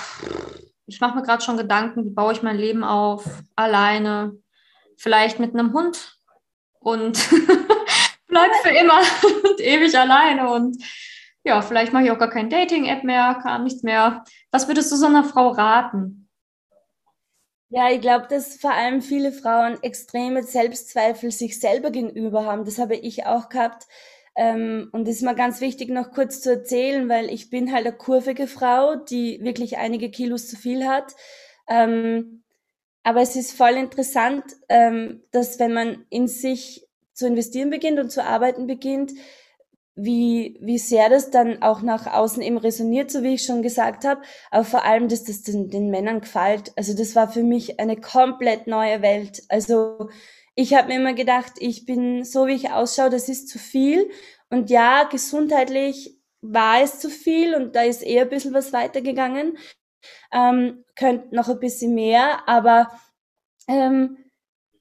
ich 0.86 1.00
mache 1.00 1.16
mir 1.16 1.22
gerade 1.22 1.42
schon 1.42 1.56
Gedanken, 1.56 2.04
wie 2.04 2.10
baue 2.10 2.32
ich 2.32 2.42
mein 2.42 2.58
Leben 2.58 2.84
auf, 2.84 3.24
alleine, 3.56 4.36
vielleicht 4.96 5.38
mit 5.38 5.54
einem 5.54 5.72
Hund 5.72 6.18
und 6.80 7.28
bleib 8.26 8.54
für 8.62 8.70
immer 8.70 9.00
und 9.48 9.60
ewig 9.60 9.96
alleine 9.98 10.50
und 10.50 10.82
ja, 11.44 11.62
vielleicht 11.62 11.92
mache 11.92 12.04
ich 12.04 12.10
auch 12.10 12.18
gar 12.18 12.30
kein 12.30 12.50
Dating-App 12.50 13.04
mehr, 13.04 13.38
kann 13.42 13.64
nichts 13.64 13.82
mehr. 13.82 14.24
Was 14.50 14.68
würdest 14.68 14.92
du 14.92 14.96
so 14.96 15.06
einer 15.06 15.24
Frau 15.24 15.48
raten? 15.48 16.28
Ja, 17.72 17.88
ich 17.90 18.00
glaube, 18.00 18.26
dass 18.28 18.56
vor 18.56 18.72
allem 18.72 19.00
viele 19.00 19.30
Frauen 19.30 19.80
extreme 19.82 20.42
Selbstzweifel 20.42 21.30
sich 21.30 21.60
selber 21.60 21.90
gegenüber 21.90 22.44
haben. 22.44 22.64
Das 22.64 22.78
habe 22.78 22.96
ich 22.96 23.26
auch 23.26 23.48
gehabt. 23.48 23.86
Ähm, 24.36 24.88
und 24.92 25.06
das 25.06 25.16
ist 25.16 25.22
mir 25.22 25.34
ganz 25.36 25.60
wichtig, 25.60 25.88
noch 25.88 26.10
kurz 26.10 26.40
zu 26.40 26.50
erzählen, 26.50 27.08
weil 27.08 27.30
ich 27.30 27.48
bin 27.48 27.72
halt 27.72 27.86
eine 27.86 27.96
kurvige 27.96 28.48
Frau, 28.48 28.96
die 28.96 29.38
wirklich 29.42 29.78
einige 29.78 30.10
Kilos 30.10 30.48
zu 30.48 30.56
viel 30.56 30.86
hat. 30.86 31.14
Ähm, 31.68 32.42
aber 33.02 33.22
es 33.22 33.36
ist 33.36 33.56
voll 33.56 33.72
interessant, 33.72 34.44
ähm, 34.68 35.22
dass 35.30 35.58
wenn 35.58 35.72
man 35.72 36.06
in 36.10 36.26
sich 36.26 36.88
zu 37.12 37.26
investieren 37.26 37.70
beginnt 37.70 37.98
und 37.98 38.10
zu 38.10 38.24
arbeiten 38.24 38.66
beginnt, 38.66 39.12
wie, 39.94 40.56
wie 40.60 40.78
sehr 40.78 41.08
das 41.08 41.30
dann 41.30 41.62
auch 41.62 41.82
nach 41.82 42.06
außen 42.06 42.42
eben 42.42 42.56
resoniert, 42.58 43.10
so 43.10 43.22
wie 43.22 43.34
ich 43.34 43.44
schon 43.44 43.62
gesagt 43.62 44.04
habe, 44.04 44.22
aber 44.50 44.64
vor 44.64 44.84
allem, 44.84 45.08
dass 45.08 45.24
das 45.24 45.42
den, 45.42 45.68
den 45.68 45.90
Männern 45.90 46.20
gefällt. 46.20 46.72
Also 46.76 46.94
das 46.94 47.14
war 47.16 47.30
für 47.30 47.42
mich 47.42 47.80
eine 47.80 47.96
komplett 47.96 48.66
neue 48.66 49.02
Welt. 49.02 49.42
Also 49.48 50.08
ich 50.54 50.74
habe 50.74 50.88
mir 50.88 50.96
immer 50.96 51.14
gedacht, 51.14 51.52
ich 51.58 51.86
bin 51.86 52.24
so, 52.24 52.46
wie 52.46 52.54
ich 52.54 52.70
ausschaue, 52.70 53.10
das 53.10 53.28
ist 53.28 53.48
zu 53.48 53.58
viel. 53.58 54.10
Und 54.48 54.70
ja, 54.70 55.04
gesundheitlich 55.04 56.18
war 56.40 56.80
es 56.80 56.98
zu 57.00 57.10
viel 57.10 57.54
und 57.54 57.76
da 57.76 57.82
ist 57.82 58.02
eher 58.02 58.22
ein 58.22 58.30
bisschen 58.30 58.54
was 58.54 58.72
weitergegangen 58.72 59.58
ähm, 60.32 60.84
könnte 60.96 61.34
noch 61.34 61.48
ein 61.48 61.60
bisschen 61.60 61.94
mehr, 61.94 62.48
aber 62.48 62.90
ähm, 63.68 64.18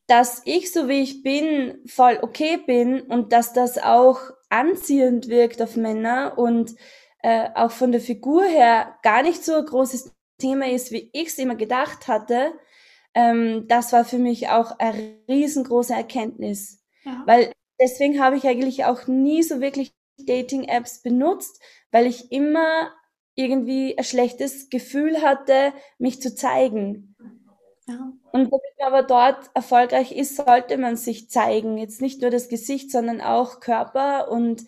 dass 0.08 0.42
ich 0.46 0.72
so 0.72 0.88
wie 0.88 1.02
ich 1.02 1.22
bin 1.22 1.84
voll 1.86 2.20
okay 2.22 2.58
bin 2.58 3.02
und 3.02 3.32
dass 3.32 3.54
das 3.54 3.78
auch 3.78 4.20
anziehend 4.50 5.28
wirkt 5.30 5.62
auf 5.62 5.76
Männer 5.76 6.38
und 6.38 6.76
äh, 7.22 7.50
auch 7.56 7.72
von 7.72 7.92
der 7.92 8.02
Figur 8.02 8.44
her 8.44 8.98
gar 9.04 9.24
nicht 9.24 9.44
so 9.44 9.56
ein 9.56 9.66
großes 9.66 10.14
Thema 10.40 10.70
ist, 10.70 10.92
wie 10.92 11.10
ich 11.14 11.28
es 11.28 11.38
immer 11.38 11.56
gedacht 11.56 12.08
hatte, 12.08 12.54
ähm, 13.14 13.68
das 13.68 13.92
war 13.92 14.06
für 14.06 14.18
mich 14.18 14.50
auch 14.50 14.80
eine 14.80 15.18
riesengroße 15.28 15.94
Erkenntnis. 15.94 16.84
Ja. 17.04 17.24
Weil 17.26 17.52
deswegen 17.80 18.22
habe 18.22 18.38
ich 18.38 18.48
eigentlich 18.48 18.86
auch 18.86 19.08
nie 19.08 19.44
so 19.44 19.62
wirklich 19.62 19.94
Dating-Apps 20.18 21.02
benutzt, 21.02 21.62
weil 21.92 22.06
ich 22.06 22.32
immer 22.32 22.92
irgendwie 23.36 23.98
ein 23.98 24.04
schlechtes 24.04 24.70
Gefühl 24.70 25.22
hatte, 25.22 25.74
mich 25.98 26.22
zu 26.22 26.36
zeigen. 26.36 27.09
Ja. 27.90 28.14
Und 28.32 28.52
damit 28.52 28.62
man 28.78 28.88
aber 28.88 29.04
dort 29.04 29.50
erfolgreich 29.56 30.12
ist, 30.12 30.36
sollte 30.36 30.78
man 30.78 30.96
sich 30.96 31.30
zeigen. 31.30 31.78
Jetzt 31.78 32.02
nicht 32.02 32.22
nur 32.22 32.30
das 32.30 32.48
Gesicht, 32.48 32.92
sondern 32.92 33.20
auch 33.20 33.60
Körper. 33.60 34.30
Und 34.30 34.66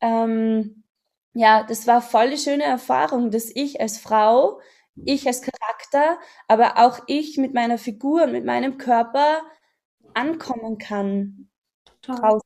ähm, 0.00 0.84
ja, 1.32 1.62
das 1.62 1.86
war 1.86 2.02
voll 2.02 2.30
die 2.30 2.38
schöne 2.38 2.64
Erfahrung, 2.64 3.30
dass 3.30 3.48
ich 3.48 3.80
als 3.80 3.98
Frau, 3.98 4.60
ich 4.96 5.26
als 5.26 5.40
Charakter, 5.40 6.18
aber 6.46 6.76
auch 6.76 7.00
ich 7.06 7.38
mit 7.38 7.54
meiner 7.54 7.78
Figur, 7.78 8.26
mit 8.26 8.44
meinem 8.44 8.76
Körper 8.76 9.40
ankommen 10.12 10.76
kann. 10.76 11.48
Total. 12.02 12.38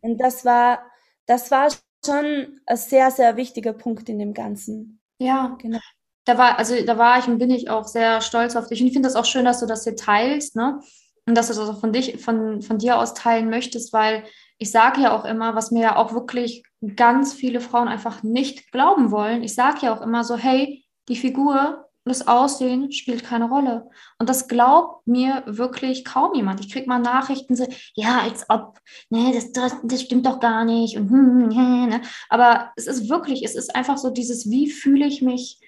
Und 0.00 0.18
das 0.18 0.44
war, 0.44 0.84
das 1.26 1.52
war 1.52 1.68
schon 2.04 2.60
ein 2.66 2.76
sehr, 2.76 3.12
sehr 3.12 3.36
wichtiger 3.36 3.72
Punkt 3.72 4.08
in 4.08 4.18
dem 4.18 4.34
Ganzen. 4.34 5.00
Ja, 5.18 5.56
genau. 5.60 5.78
Da 6.24 6.38
war, 6.38 6.58
also 6.58 6.74
da 6.84 6.98
war 6.98 7.18
ich 7.18 7.26
und 7.26 7.38
bin 7.38 7.50
ich 7.50 7.68
auch 7.68 7.86
sehr 7.86 8.20
stolz 8.20 8.54
auf 8.56 8.68
dich. 8.68 8.80
Und 8.80 8.86
ich 8.86 8.92
finde 8.92 9.08
das 9.08 9.16
auch 9.16 9.24
schön, 9.24 9.44
dass 9.44 9.60
du 9.60 9.66
das 9.66 9.84
hier 9.84 9.96
teilst, 9.96 10.56
ne? 10.56 10.80
Und 11.26 11.36
dass 11.36 11.48
du 11.48 11.54
das 11.54 11.68
auch 11.68 11.80
von 11.80 11.92
dich, 11.92 12.22
von, 12.22 12.62
von 12.62 12.78
dir 12.78 12.98
aus 12.98 13.14
teilen 13.14 13.48
möchtest, 13.48 13.92
weil 13.92 14.24
ich 14.58 14.70
sage 14.70 15.00
ja 15.00 15.16
auch 15.16 15.24
immer, 15.24 15.54
was 15.54 15.70
mir 15.70 15.82
ja 15.82 15.96
auch 15.96 16.14
wirklich 16.14 16.64
ganz 16.96 17.32
viele 17.32 17.60
Frauen 17.60 17.88
einfach 17.88 18.22
nicht 18.22 18.72
glauben 18.72 19.10
wollen. 19.10 19.42
Ich 19.42 19.54
sage 19.54 19.86
ja 19.86 19.96
auch 19.96 20.02
immer 20.02 20.24
so, 20.24 20.36
hey, 20.36 20.84
die 21.08 21.16
Figur 21.16 21.88
das 22.04 22.26
Aussehen 22.26 22.90
spielt 22.90 23.24
keine 23.24 23.48
Rolle. 23.48 23.88
Und 24.18 24.28
das 24.28 24.48
glaubt 24.48 25.06
mir 25.06 25.44
wirklich 25.46 26.04
kaum 26.04 26.34
jemand. 26.34 26.60
Ich 26.60 26.72
kriege 26.72 26.88
mal 26.88 26.98
Nachrichten 26.98 27.54
so, 27.54 27.66
ja, 27.94 28.20
als 28.22 28.46
ob, 28.48 28.78
ne, 29.08 29.32
das, 29.32 29.52
das, 29.52 29.76
das 29.84 30.02
stimmt 30.02 30.26
doch 30.26 30.40
gar 30.40 30.64
nicht. 30.64 30.96
Und, 30.96 31.10
hm, 31.10 31.48
ne. 31.88 32.00
Aber 32.28 32.72
es 32.76 32.86
ist 32.86 33.08
wirklich, 33.08 33.44
es 33.44 33.54
ist 33.54 33.74
einfach 33.74 33.98
so 33.98 34.10
dieses, 34.10 34.50
wie 34.50 34.70
fühle 34.70 35.06
ich 35.06 35.22
mich 35.22 35.60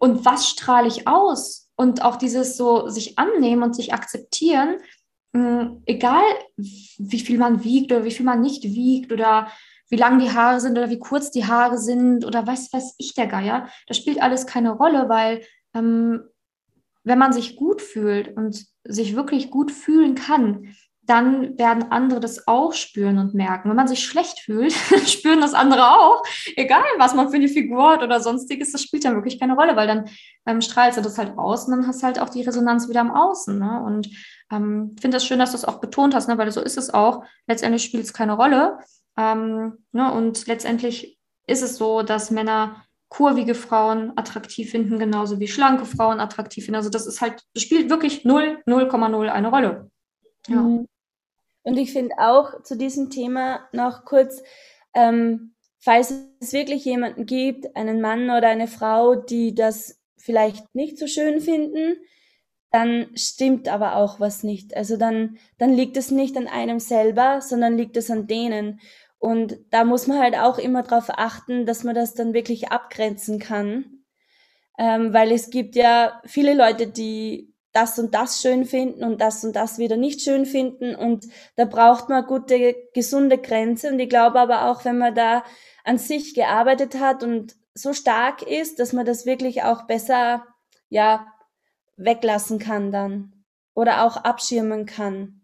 und 0.00 0.24
was 0.24 0.48
strahle 0.48 0.88
ich 0.88 1.06
aus? 1.06 1.68
Und 1.76 2.02
auch 2.02 2.16
dieses 2.16 2.56
so 2.56 2.88
sich 2.88 3.18
annehmen 3.18 3.62
und 3.62 3.76
sich 3.76 3.94
akzeptieren, 3.94 4.78
hm, 5.34 5.82
egal 5.86 6.24
wie 6.56 7.20
viel 7.20 7.38
man 7.38 7.62
wiegt 7.62 7.92
oder 7.92 8.04
wie 8.04 8.10
viel 8.10 8.26
man 8.26 8.40
nicht 8.40 8.64
wiegt 8.64 9.12
oder 9.12 9.48
wie 9.88 9.96
lang 9.96 10.18
die 10.18 10.30
Haare 10.30 10.60
sind 10.60 10.78
oder 10.78 10.90
wie 10.90 10.98
kurz 10.98 11.30
die 11.30 11.46
Haare 11.46 11.78
sind 11.78 12.24
oder 12.24 12.46
was 12.46 12.72
weiß 12.72 12.94
ich 12.98 13.14
der 13.14 13.26
Geier. 13.26 13.68
Das 13.86 13.96
spielt 13.96 14.22
alles 14.22 14.46
keine 14.46 14.70
Rolle, 14.70 15.08
weil 15.08 15.44
ähm, 15.74 16.22
wenn 17.04 17.18
man 17.18 17.32
sich 17.32 17.56
gut 17.56 17.82
fühlt 17.82 18.36
und 18.36 18.66
sich 18.84 19.14
wirklich 19.14 19.50
gut 19.50 19.70
fühlen 19.70 20.14
kann, 20.14 20.74
dann 21.10 21.58
werden 21.58 21.90
andere 21.90 22.20
das 22.20 22.46
auch 22.46 22.72
spüren 22.72 23.18
und 23.18 23.34
merken. 23.34 23.68
Wenn 23.68 23.76
man 23.76 23.88
sich 23.88 24.04
schlecht 24.04 24.38
fühlt, 24.38 24.72
spüren 25.06 25.40
das 25.40 25.54
andere 25.54 25.90
auch. 25.90 26.22
Egal, 26.54 26.84
was 26.98 27.14
man 27.14 27.30
für 27.30 27.36
eine 27.36 27.48
Figur 27.48 27.90
hat 27.90 28.02
oder 28.04 28.20
sonstiges, 28.20 28.70
das 28.70 28.82
spielt 28.82 29.02
ja 29.02 29.12
wirklich 29.12 29.40
keine 29.40 29.54
Rolle, 29.54 29.74
weil 29.74 29.88
dann 29.88 30.08
ähm, 30.46 30.60
strahlst 30.60 30.98
du 30.98 31.02
das 31.02 31.18
halt 31.18 31.36
aus 31.36 31.64
und 31.64 31.72
dann 31.72 31.88
hast 31.88 32.00
du 32.00 32.06
halt 32.06 32.20
auch 32.20 32.28
die 32.28 32.42
Resonanz 32.42 32.88
wieder 32.88 33.00
am 33.00 33.10
Außen. 33.10 33.58
Ne? 33.58 33.82
Und 33.84 34.08
ähm, 34.52 34.94
finde 35.00 35.16
das 35.16 35.26
schön, 35.26 35.40
dass 35.40 35.50
du 35.50 35.56
es 35.56 35.64
auch 35.64 35.80
betont 35.80 36.14
hast, 36.14 36.28
ne? 36.28 36.38
weil 36.38 36.52
so 36.52 36.60
ist 36.60 36.78
es 36.78 36.94
auch. 36.94 37.24
Letztendlich 37.48 37.82
spielt 37.82 38.04
es 38.04 38.12
keine 38.12 38.34
Rolle. 38.34 38.78
Ähm, 39.16 39.78
ne? 39.90 40.12
Und 40.12 40.46
letztendlich 40.46 41.18
ist 41.48 41.62
es 41.62 41.76
so, 41.76 42.02
dass 42.02 42.30
Männer 42.30 42.84
kurvige 43.08 43.56
Frauen 43.56 44.12
attraktiv 44.14 44.70
finden, 44.70 45.00
genauso 45.00 45.40
wie 45.40 45.48
schlanke 45.48 45.86
Frauen 45.86 46.20
attraktiv 46.20 46.66
finden. 46.66 46.76
Also 46.76 46.90
das 46.90 47.08
ist 47.08 47.20
halt, 47.20 47.42
spielt 47.56 47.90
wirklich 47.90 48.24
0, 48.24 48.62
0,0 48.64 49.28
eine 49.28 49.48
Rolle. 49.48 49.90
Ja. 50.46 50.62
Mhm. 50.62 50.86
Und 51.62 51.76
ich 51.76 51.92
finde 51.92 52.16
auch 52.18 52.62
zu 52.62 52.76
diesem 52.76 53.10
Thema 53.10 53.68
noch 53.72 54.04
kurz, 54.04 54.42
ähm, 54.94 55.54
falls 55.78 56.12
es 56.40 56.52
wirklich 56.52 56.84
jemanden 56.84 57.26
gibt, 57.26 57.76
einen 57.76 58.00
Mann 58.00 58.30
oder 58.30 58.48
eine 58.48 58.68
Frau, 58.68 59.14
die 59.14 59.54
das 59.54 60.00
vielleicht 60.16 60.74
nicht 60.74 60.98
so 60.98 61.06
schön 61.06 61.40
finden, 61.40 61.96
dann 62.70 63.08
stimmt 63.16 63.68
aber 63.68 63.96
auch 63.96 64.20
was 64.20 64.42
nicht. 64.42 64.76
Also 64.76 64.96
dann, 64.96 65.38
dann 65.58 65.72
liegt 65.72 65.96
es 65.96 66.10
nicht 66.10 66.36
an 66.36 66.46
einem 66.46 66.78
selber, 66.78 67.40
sondern 67.40 67.76
liegt 67.76 67.96
es 67.96 68.10
an 68.10 68.26
denen. 68.26 68.80
Und 69.18 69.58
da 69.70 69.84
muss 69.84 70.06
man 70.06 70.18
halt 70.18 70.36
auch 70.36 70.58
immer 70.58 70.82
darauf 70.82 71.10
achten, 71.10 71.66
dass 71.66 71.84
man 71.84 71.94
das 71.94 72.14
dann 72.14 72.32
wirklich 72.32 72.70
abgrenzen 72.70 73.38
kann. 73.38 74.04
Ähm, 74.78 75.12
weil 75.12 75.32
es 75.32 75.50
gibt 75.50 75.74
ja 75.76 76.22
viele 76.24 76.54
Leute, 76.54 76.86
die 76.86 77.49
das 77.72 77.98
und 77.98 78.14
das 78.14 78.40
schön 78.40 78.64
finden 78.64 79.04
und 79.04 79.20
das 79.20 79.44
und 79.44 79.54
das 79.54 79.78
wieder 79.78 79.96
nicht 79.96 80.22
schön 80.22 80.46
finden. 80.46 80.94
Und 80.94 81.26
da 81.56 81.64
braucht 81.64 82.08
man 82.08 82.26
gute, 82.26 82.74
gesunde 82.94 83.38
Grenze. 83.38 83.90
Und 83.90 84.00
ich 84.00 84.08
glaube 84.08 84.40
aber 84.40 84.66
auch, 84.66 84.84
wenn 84.84 84.98
man 84.98 85.14
da 85.14 85.44
an 85.84 85.98
sich 85.98 86.34
gearbeitet 86.34 86.98
hat 86.98 87.22
und 87.22 87.54
so 87.74 87.92
stark 87.92 88.42
ist, 88.42 88.78
dass 88.80 88.92
man 88.92 89.06
das 89.06 89.26
wirklich 89.26 89.62
auch 89.62 89.86
besser, 89.86 90.44
ja, 90.88 91.26
weglassen 91.96 92.58
kann 92.58 92.90
dann. 92.90 93.44
Oder 93.74 94.04
auch 94.04 94.16
abschirmen 94.16 94.84
kann. 94.84 95.42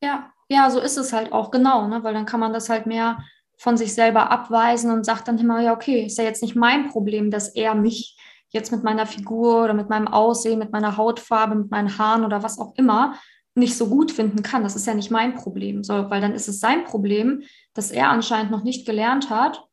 Ja, 0.00 0.32
ja, 0.48 0.70
so 0.70 0.80
ist 0.80 0.96
es 0.96 1.12
halt 1.12 1.32
auch 1.32 1.50
genau, 1.50 1.88
ne? 1.88 2.04
weil 2.04 2.14
dann 2.14 2.26
kann 2.26 2.40
man 2.40 2.52
das 2.52 2.68
halt 2.68 2.86
mehr 2.86 3.24
von 3.56 3.76
sich 3.76 3.94
selber 3.94 4.30
abweisen 4.30 4.90
und 4.90 5.04
sagt 5.04 5.28
dann 5.28 5.38
immer, 5.38 5.60
ja, 5.60 5.72
okay, 5.72 6.04
ist 6.04 6.18
ja 6.18 6.24
jetzt 6.24 6.42
nicht 6.42 6.54
mein 6.54 6.90
Problem, 6.90 7.30
dass 7.30 7.48
er 7.48 7.74
mich 7.74 8.16
jetzt 8.54 8.72
mit 8.72 8.82
meiner 8.82 9.06
Figur 9.06 9.64
oder 9.64 9.74
mit 9.74 9.88
meinem 9.88 10.08
Aussehen, 10.08 10.58
mit 10.58 10.72
meiner 10.72 10.96
Hautfarbe, 10.96 11.54
mit 11.54 11.70
meinen 11.70 11.98
Haaren 11.98 12.24
oder 12.24 12.42
was 12.42 12.58
auch 12.58 12.74
immer 12.76 13.14
nicht 13.54 13.76
so 13.76 13.88
gut 13.88 14.10
finden 14.10 14.42
kann. 14.42 14.62
Das 14.62 14.76
ist 14.76 14.86
ja 14.86 14.94
nicht 14.94 15.10
mein 15.10 15.34
Problem, 15.34 15.84
so, 15.84 16.10
weil 16.10 16.20
dann 16.20 16.34
ist 16.34 16.48
es 16.48 16.60
sein 16.60 16.84
Problem, 16.84 17.42
dass 17.72 17.90
er 17.90 18.08
anscheinend 18.08 18.50
noch 18.50 18.64
nicht 18.64 18.86
gelernt 18.86 19.30
hat, 19.30 19.64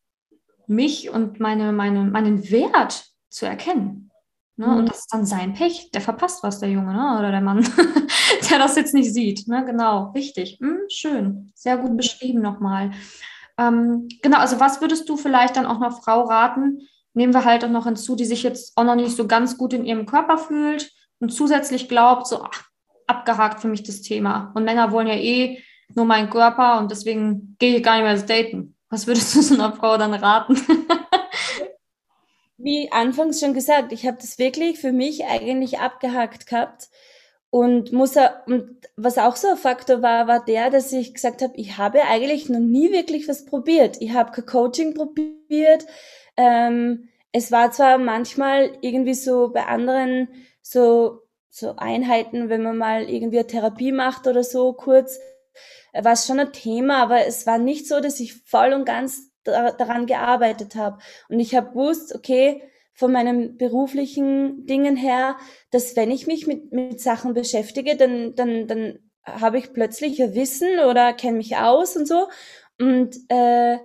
mich 0.67 1.09
und 1.09 1.39
meine, 1.39 1.71
meine, 1.71 2.03
meinen 2.03 2.49
Wert 2.51 3.05
zu 3.29 3.45
erkennen. 3.45 4.11
Ne? 4.55 4.67
Mhm. 4.67 4.77
Und 4.77 4.89
das 4.89 4.99
ist 4.99 5.13
dann 5.13 5.25
sein 5.25 5.53
Pech. 5.53 5.91
Der 5.91 6.01
verpasst 6.01 6.43
was, 6.43 6.59
der 6.59 6.69
Junge 6.69 6.93
ne? 6.93 7.17
oder 7.17 7.31
der 7.31 7.41
Mann, 7.41 7.67
der 8.49 8.59
das 8.59 8.75
jetzt 8.75 8.93
nicht 8.93 9.13
sieht. 9.13 9.47
Ne? 9.47 9.65
Genau, 9.65 10.11
richtig. 10.11 10.59
Hm, 10.61 10.79
schön. 10.89 11.51
Sehr 11.55 11.77
gut 11.77 11.97
beschrieben 11.97 12.41
nochmal. 12.41 12.91
Ähm, 13.57 14.07
genau, 14.21 14.37
also 14.37 14.59
was 14.59 14.81
würdest 14.81 15.09
du 15.09 15.17
vielleicht 15.17 15.55
dann 15.57 15.65
auch 15.65 15.77
einer 15.77 15.91
Frau 15.91 16.23
raten? 16.23 16.87
Nehmen 17.13 17.33
wir 17.33 17.45
halt 17.45 17.65
auch 17.65 17.69
noch 17.69 17.85
hinzu, 17.85 18.15
die 18.15 18.25
sich 18.25 18.43
jetzt 18.43 18.77
auch 18.77 18.83
noch 18.83 18.95
nicht 18.95 19.15
so 19.15 19.27
ganz 19.27 19.57
gut 19.57 19.73
in 19.73 19.85
ihrem 19.85 20.05
Körper 20.05 20.37
fühlt 20.37 20.91
und 21.19 21.29
zusätzlich 21.29 21.89
glaubt, 21.89 22.27
so 22.27 22.41
ach, 22.43 22.63
abgehakt 23.07 23.59
für 23.59 23.67
mich 23.67 23.83
das 23.83 24.01
Thema. 24.01 24.51
Und 24.55 24.63
Männer 24.63 24.91
wollen 24.91 25.07
ja 25.07 25.15
eh 25.15 25.61
nur 25.95 26.05
meinen 26.05 26.29
Körper 26.29 26.79
und 26.79 26.89
deswegen 26.91 27.55
gehe 27.59 27.77
ich 27.77 27.83
gar 27.83 27.95
nicht 27.95 28.03
mehr 28.03 28.13
ins 28.13 28.25
Daten. 28.25 28.75
Was 28.89 29.07
würdest 29.07 29.35
du 29.35 29.41
so 29.41 29.55
einer 29.55 29.73
Frau 29.73 29.97
dann 29.97 30.13
raten? 30.13 30.59
wie 32.57 32.91
anfangs 32.91 33.39
schon 33.39 33.53
gesagt, 33.53 33.91
ich 33.91 34.05
habe 34.05 34.17
das 34.19 34.37
wirklich 34.37 34.79
für 34.79 34.91
mich 34.91 35.25
eigentlich 35.25 35.79
abgehakt 35.79 36.47
gehabt 36.47 36.89
und 37.49 37.91
muss 37.91 38.15
und 38.45 38.77
was 38.95 39.17
auch 39.17 39.35
so 39.35 39.49
ein 39.49 39.57
Faktor 39.57 40.01
war, 40.01 40.27
war 40.27 40.43
der, 40.43 40.69
dass 40.69 40.91
ich 40.91 41.13
gesagt 41.13 41.41
habe, 41.41 41.53
ich 41.57 41.77
habe 41.77 42.03
eigentlich 42.03 42.49
noch 42.49 42.59
nie 42.59 42.91
wirklich 42.91 43.27
was 43.27 43.45
probiert. 43.45 43.97
Ich 43.99 44.13
habe 44.13 44.31
kein 44.31 44.45
Coaching 44.45 44.93
probiert. 44.93 45.85
Ähm, 46.41 47.09
es 47.31 47.51
war 47.51 47.71
zwar 47.71 47.97
manchmal 47.99 48.71
irgendwie 48.81 49.13
so 49.13 49.51
bei 49.53 49.65
anderen 49.65 50.27
so 50.61 51.19
so 51.51 51.75
Einheiten, 51.75 52.49
wenn 52.49 52.63
man 52.63 52.77
mal 52.77 53.09
irgendwie 53.09 53.39
eine 53.39 53.47
Therapie 53.47 53.91
macht 53.91 54.25
oder 54.25 54.43
so 54.43 54.73
kurz, 54.73 55.19
äh, 55.91 56.03
war 56.03 56.13
es 56.13 56.25
schon 56.25 56.39
ein 56.39 56.53
Thema, 56.53 57.03
aber 57.03 57.25
es 57.27 57.45
war 57.45 57.57
nicht 57.57 57.87
so, 57.87 57.99
dass 57.99 58.19
ich 58.19 58.41
voll 58.45 58.73
und 58.73 58.85
ganz 58.85 59.29
daran 59.43 60.05
gearbeitet 60.05 60.75
habe. 60.75 60.99
Und 61.27 61.39
ich 61.39 61.55
habe 61.55 61.71
gewusst, 61.71 62.13
okay, 62.15 62.61
von 62.93 63.11
meinen 63.11 63.57
beruflichen 63.57 64.65
Dingen 64.67 64.95
her, 64.95 65.35
dass 65.71 65.95
wenn 65.95 66.11
ich 66.11 66.27
mich 66.27 66.45
mit, 66.45 66.71
mit 66.71 67.01
Sachen 67.01 67.33
beschäftige, 67.33 67.95
dann, 67.95 68.35
dann, 68.35 68.67
dann 68.67 68.99
habe 69.23 69.57
ich 69.57 69.73
plötzlich 69.73 70.21
ein 70.21 70.35
Wissen 70.35 70.79
oder 70.79 71.13
kenne 71.13 71.37
mich 71.37 71.57
aus 71.57 71.97
und 71.97 72.07
so. 72.07 72.27
Und 72.79 73.15
äh, 73.29 73.77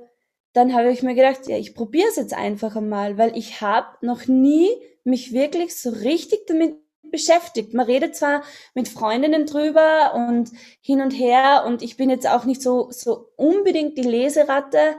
dann 0.56 0.74
habe 0.74 0.90
ich 0.90 1.02
mir 1.02 1.14
gedacht, 1.14 1.48
ja, 1.48 1.58
ich 1.58 1.74
probiere 1.74 2.08
es 2.08 2.16
jetzt 2.16 2.32
einfach 2.32 2.76
einmal, 2.76 3.18
weil 3.18 3.36
ich 3.36 3.60
habe 3.60 3.88
noch 4.00 4.26
nie 4.26 4.68
mich 5.04 5.32
wirklich 5.32 5.76
so 5.76 5.90
richtig 5.90 6.46
damit 6.46 6.76
beschäftigt. 7.02 7.74
Man 7.74 7.84
redet 7.84 8.16
zwar 8.16 8.42
mit 8.74 8.88
Freundinnen 8.88 9.44
drüber 9.44 10.14
und 10.14 10.50
hin 10.80 11.02
und 11.02 11.10
her 11.10 11.64
und 11.66 11.82
ich 11.82 11.98
bin 11.98 12.08
jetzt 12.08 12.26
auch 12.26 12.46
nicht 12.46 12.62
so, 12.62 12.88
so 12.90 13.28
unbedingt 13.36 13.98
die 13.98 14.02
Leseratte, 14.02 14.96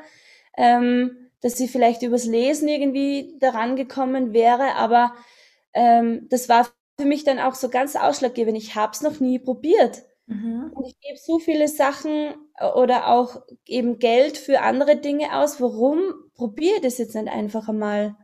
ähm, 0.55 1.31
dass 1.41 1.57
sie 1.57 1.67
vielleicht 1.67 2.03
übers 2.03 2.25
Lesen 2.25 2.67
irgendwie 2.67 3.35
daran 3.39 3.75
gekommen 3.75 4.33
wäre, 4.33 4.75
aber 4.75 5.15
ähm, 5.73 6.27
das 6.29 6.49
war 6.49 6.69
für 6.99 7.05
mich 7.05 7.23
dann 7.23 7.39
auch 7.39 7.55
so 7.55 7.69
ganz 7.69 7.95
ausschlaggebend. 7.95 8.57
Ich 8.57 8.75
habe 8.75 8.91
es 8.93 9.01
noch 9.01 9.19
nie 9.19 9.39
probiert. 9.39 10.03
Mhm. 10.27 10.71
Und 10.73 10.85
ich 10.85 10.99
gebe 10.99 11.17
so 11.17 11.39
viele 11.39 11.67
Sachen 11.67 12.35
äh, 12.55 12.67
oder 12.67 13.09
auch 13.09 13.41
eben 13.65 13.99
Geld 13.99 14.37
für 14.37 14.61
andere 14.61 14.97
Dinge 14.97 15.37
aus. 15.37 15.59
Warum 15.59 16.13
probiere 16.35 16.81
das 16.81 16.97
jetzt 16.97 17.15
nicht 17.15 17.29
einfach 17.29 17.67
einmal? 17.67 18.15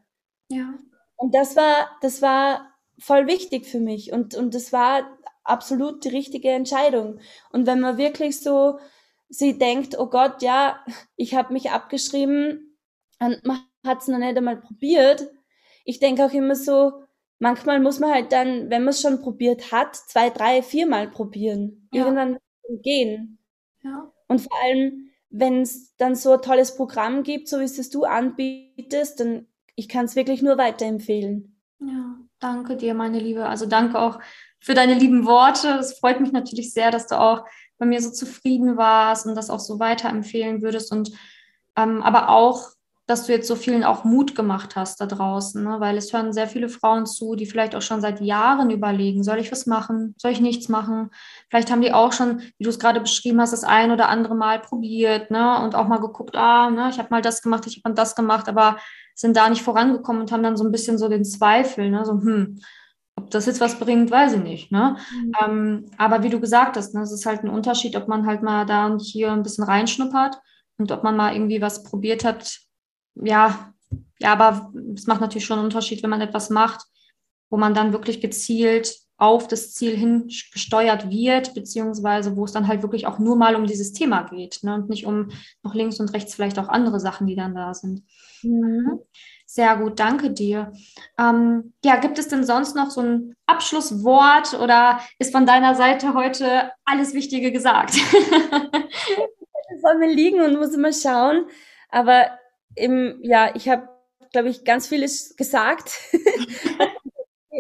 Ja. 0.49 0.75
Und 1.15 1.33
das 1.33 1.55
war, 1.55 1.89
das 2.01 2.21
war 2.21 2.69
voll 2.99 3.27
wichtig 3.27 3.65
für 3.65 3.79
mich 3.79 4.11
und, 4.13 4.35
und 4.35 4.53
das 4.53 4.71
war 4.71 5.17
absolut 5.43 6.03
die 6.05 6.09
richtige 6.09 6.49
Entscheidung. 6.49 7.19
Und 7.51 7.65
wenn 7.65 7.79
man 7.79 7.97
wirklich 7.97 8.39
so 8.39 8.77
sie 9.33 9.57
denkt, 9.57 9.97
oh 9.97 10.07
Gott, 10.07 10.41
ja, 10.41 10.83
ich 11.15 11.35
habe 11.35 11.53
mich 11.53 11.71
abgeschrieben 11.71 12.77
und 13.19 13.43
man 13.45 13.63
hat 13.85 14.01
es 14.01 14.07
noch 14.07 14.19
nicht 14.19 14.37
einmal 14.37 14.57
probiert. 14.57 15.27
Ich 15.85 15.99
denke 15.99 16.25
auch 16.25 16.31
immer 16.31 16.55
so, 16.55 17.02
manchmal 17.43 17.81
muss 17.81 17.99
man 17.99 18.11
halt 18.11 18.31
dann, 18.31 18.69
wenn 18.69 18.83
man 18.83 18.91
es 18.91 19.01
schon 19.01 19.21
probiert 19.21 19.73
hat, 19.73 19.95
zwei, 19.95 20.29
drei, 20.29 20.63
viermal 20.63 21.09
probieren. 21.09 21.89
Ja. 21.91 22.05
Irgendwann 22.05 22.37
gehen. 22.81 23.37
Ja. 23.83 24.11
Und 24.29 24.39
vor 24.39 24.57
allem, 24.63 25.09
wenn 25.29 25.61
es 25.61 25.93
dann 25.97 26.15
so 26.15 26.31
ein 26.31 26.41
tolles 26.41 26.75
Programm 26.75 27.23
gibt, 27.23 27.49
so 27.49 27.59
wie 27.59 27.65
es 27.65 27.89
du 27.89 28.05
anbietest, 28.05 29.19
dann 29.19 29.47
ich 29.75 29.89
kann 29.89 30.05
es 30.05 30.15
wirklich 30.15 30.41
nur 30.41 30.57
weiterempfehlen. 30.57 31.59
Ja, 31.79 32.15
danke 32.39 32.77
dir, 32.77 32.93
meine 32.93 33.19
Liebe. 33.19 33.45
Also 33.45 33.65
danke 33.65 33.99
auch 33.99 34.19
für 34.61 34.73
deine 34.73 34.93
lieben 34.93 35.25
Worte. 35.25 35.67
Es 35.79 35.99
freut 35.99 36.21
mich 36.21 36.31
natürlich 36.31 36.71
sehr, 36.73 36.91
dass 36.91 37.07
du 37.07 37.19
auch 37.19 37.43
bei 37.77 37.85
mir 37.85 38.01
so 38.01 38.11
zufrieden 38.11 38.77
warst 38.77 39.25
und 39.25 39.35
das 39.35 39.49
auch 39.49 39.59
so 39.59 39.79
weiterempfehlen 39.79 40.61
würdest. 40.61 40.93
Und 40.93 41.11
ähm, 41.75 42.01
aber 42.03 42.29
auch 42.29 42.69
dass 43.05 43.25
du 43.25 43.33
jetzt 43.33 43.47
so 43.47 43.55
vielen 43.55 43.83
auch 43.83 44.05
Mut 44.05 44.33
gemacht 44.33 44.75
hast 44.77 45.01
da 45.01 45.05
draußen, 45.05 45.61
ne? 45.61 45.79
weil 45.79 45.97
es 45.97 46.13
hören 46.13 46.31
sehr 46.31 46.47
viele 46.47 46.69
Frauen 46.69 47.05
zu, 47.05 47.35
die 47.35 47.45
vielleicht 47.45 47.75
auch 47.75 47.81
schon 47.81 47.99
seit 47.99 48.21
Jahren 48.21 48.69
überlegen, 48.69 49.23
soll 49.23 49.39
ich 49.39 49.51
was 49.51 49.65
machen, 49.65 50.15
soll 50.17 50.31
ich 50.31 50.39
nichts 50.39 50.69
machen? 50.69 51.09
Vielleicht 51.49 51.69
haben 51.69 51.81
die 51.81 51.91
auch 51.91 52.13
schon, 52.13 52.39
wie 52.57 52.63
du 52.63 52.69
es 52.69 52.79
gerade 52.79 53.01
beschrieben 53.01 53.41
hast, 53.41 53.51
das 53.51 53.65
ein 53.65 53.91
oder 53.91 54.07
andere 54.07 54.35
Mal 54.35 54.59
probiert 54.59 55.31
ne? 55.31 55.61
und 55.63 55.75
auch 55.75 55.87
mal 55.87 55.99
geguckt, 55.99 56.35
ah, 56.35 56.69
ne, 56.69 56.89
ich 56.89 56.97
habe 56.97 57.09
mal 57.11 57.21
das 57.21 57.41
gemacht, 57.41 57.67
ich 57.67 57.81
habe 57.83 57.93
das 57.93 58.15
gemacht, 58.15 58.47
aber 58.47 58.77
sind 59.15 59.35
da 59.35 59.49
nicht 59.49 59.63
vorangekommen 59.63 60.21
und 60.21 60.31
haben 60.31 60.43
dann 60.43 60.57
so 60.57 60.63
ein 60.63 60.71
bisschen 60.71 60.97
so 60.97 61.09
den 61.09 61.25
Zweifel, 61.25 61.89
ne? 61.89 62.05
so, 62.05 62.13
hm, 62.13 62.59
ob 63.15 63.29
das 63.31 63.45
jetzt 63.45 63.61
was 63.61 63.77
bringt, 63.79 64.11
weiß 64.11 64.33
ich 64.33 64.43
nicht. 64.43 64.71
Ne? 64.71 64.97
Mhm. 65.11 65.31
Ähm, 65.41 65.91
aber 65.97 66.23
wie 66.23 66.29
du 66.29 66.39
gesagt 66.39 66.77
hast, 66.77 66.93
ne, 66.93 67.01
es 67.01 67.11
ist 67.11 67.25
halt 67.25 67.43
ein 67.43 67.49
Unterschied, 67.49 67.95
ob 67.95 68.07
man 68.07 68.25
halt 68.25 68.41
mal 68.41 68.65
da 68.65 68.85
und 68.85 69.01
hier 69.01 69.31
ein 69.31 69.43
bisschen 69.43 69.63
reinschnuppert 69.63 70.39
und 70.77 70.91
ob 70.91 71.03
man 71.03 71.15
mal 71.15 71.33
irgendwie 71.33 71.61
was 71.61 71.83
probiert 71.83 72.23
hat. 72.23 72.59
Ja, 73.15 73.73
ja, 74.19 74.31
aber 74.31 74.71
es 74.95 75.07
macht 75.07 75.21
natürlich 75.21 75.45
schon 75.45 75.57
einen 75.57 75.65
Unterschied, 75.65 76.01
wenn 76.03 76.09
man 76.09 76.21
etwas 76.21 76.49
macht, 76.49 76.85
wo 77.49 77.57
man 77.57 77.73
dann 77.73 77.93
wirklich 77.93 78.21
gezielt 78.21 78.95
auf 79.17 79.47
das 79.47 79.73
Ziel 79.73 79.95
hin 79.95 80.27
gesteuert 80.51 81.09
wird, 81.09 81.53
beziehungsweise 81.53 82.35
wo 82.35 82.45
es 82.45 82.51
dann 82.51 82.67
halt 82.67 82.81
wirklich 82.81 83.05
auch 83.05 83.19
nur 83.19 83.35
mal 83.35 83.55
um 83.55 83.65
dieses 83.65 83.93
Thema 83.93 84.23
geht 84.23 84.59
ne? 84.63 84.73
und 84.75 84.89
nicht 84.89 85.05
um 85.05 85.29
noch 85.61 85.75
links 85.75 85.99
und 85.99 86.13
rechts 86.13 86.33
vielleicht 86.35 86.57
auch 86.57 86.67
andere 86.67 86.99
Sachen, 86.99 87.27
die 87.27 87.35
dann 87.35 87.55
da 87.55 87.73
sind. 87.73 88.03
Mhm. 88.41 88.99
Sehr 89.45 89.77
gut, 89.77 89.99
danke 89.99 90.31
dir. 90.31 90.73
Ähm, 91.19 91.73
ja, 91.85 91.97
gibt 91.97 92.17
es 92.17 92.27
denn 92.27 92.43
sonst 92.43 92.75
noch 92.75 92.89
so 92.89 93.01
ein 93.01 93.35
Abschlusswort 93.45 94.59
oder 94.59 94.99
ist 95.19 95.31
von 95.31 95.45
deiner 95.45 95.75
Seite 95.75 96.15
heute 96.15 96.71
alles 96.85 97.13
Wichtige 97.13 97.51
gesagt? 97.51 97.93
vor 99.81 99.95
mir 99.95 100.11
liegen 100.13 100.41
und 100.41 100.57
muss 100.57 100.73
immer 100.73 100.93
schauen. 100.93 101.45
Aber 101.89 102.31
im, 102.75 103.19
ja, 103.21 103.55
ich 103.55 103.69
habe, 103.69 103.89
glaube 104.31 104.49
ich, 104.49 104.63
ganz 104.63 104.87
vieles 104.87 105.35
gesagt, 105.35 105.99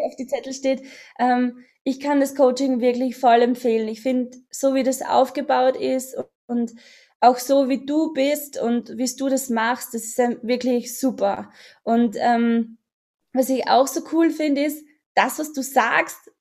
auf 0.05 0.15
die 0.17 0.27
Zettel 0.27 0.53
steht. 0.53 0.83
Ähm, 1.19 1.63
ich 1.83 1.99
kann 1.99 2.19
das 2.19 2.35
Coaching 2.35 2.79
wirklich 2.81 3.17
voll 3.17 3.41
empfehlen. 3.41 3.87
Ich 3.87 4.01
finde, 4.01 4.37
so 4.49 4.73
wie 4.73 4.83
das 4.83 5.01
aufgebaut 5.01 5.75
ist 5.75 6.15
und 6.47 6.73
auch 7.19 7.37
so 7.37 7.69
wie 7.69 7.85
du 7.85 8.13
bist 8.13 8.59
und 8.59 8.97
wie 8.97 9.05
du 9.15 9.29
das 9.29 9.49
machst, 9.49 9.93
das 9.93 10.03
ist 10.03 10.17
wirklich 10.41 10.99
super. 10.99 11.51
Und 11.83 12.15
ähm, 12.19 12.77
was 13.33 13.49
ich 13.49 13.67
auch 13.67 13.87
so 13.87 14.01
cool 14.11 14.29
finde, 14.29 14.63
ist, 14.63 14.85
das, 15.15 15.39
was 15.39 15.53
du 15.53 15.61
sagst, 15.61 16.31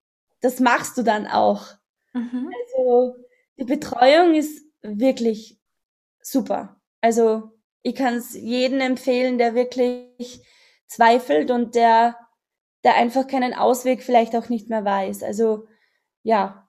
das 0.41 0.61
machst 0.61 0.97
du 0.97 1.03
dann 1.03 1.27
auch. 1.27 1.67
Mhm. 2.15 2.51
Also 2.75 3.17
die 3.59 3.65
Betreuung 3.65 4.35
ist 4.35 4.65
wirklich 4.83 5.61
super. 6.21 6.81
Also 7.01 7.52
ich 7.83 7.95
kann 7.95 8.15
es 8.15 8.35
jedem 8.35 8.81
empfehlen, 8.81 9.39
der 9.39 9.55
wirklich 9.55 10.41
zweifelt 10.87 11.51
und 11.51 11.75
der, 11.75 12.17
der 12.85 12.95
einfach 12.95 13.27
keinen 13.27 13.55
Ausweg 13.55 14.03
vielleicht 14.03 14.37
auch 14.37 14.49
nicht 14.49 14.69
mehr 14.69 14.85
weiß. 14.85 15.23
Also 15.23 15.67
ja. 16.23 16.69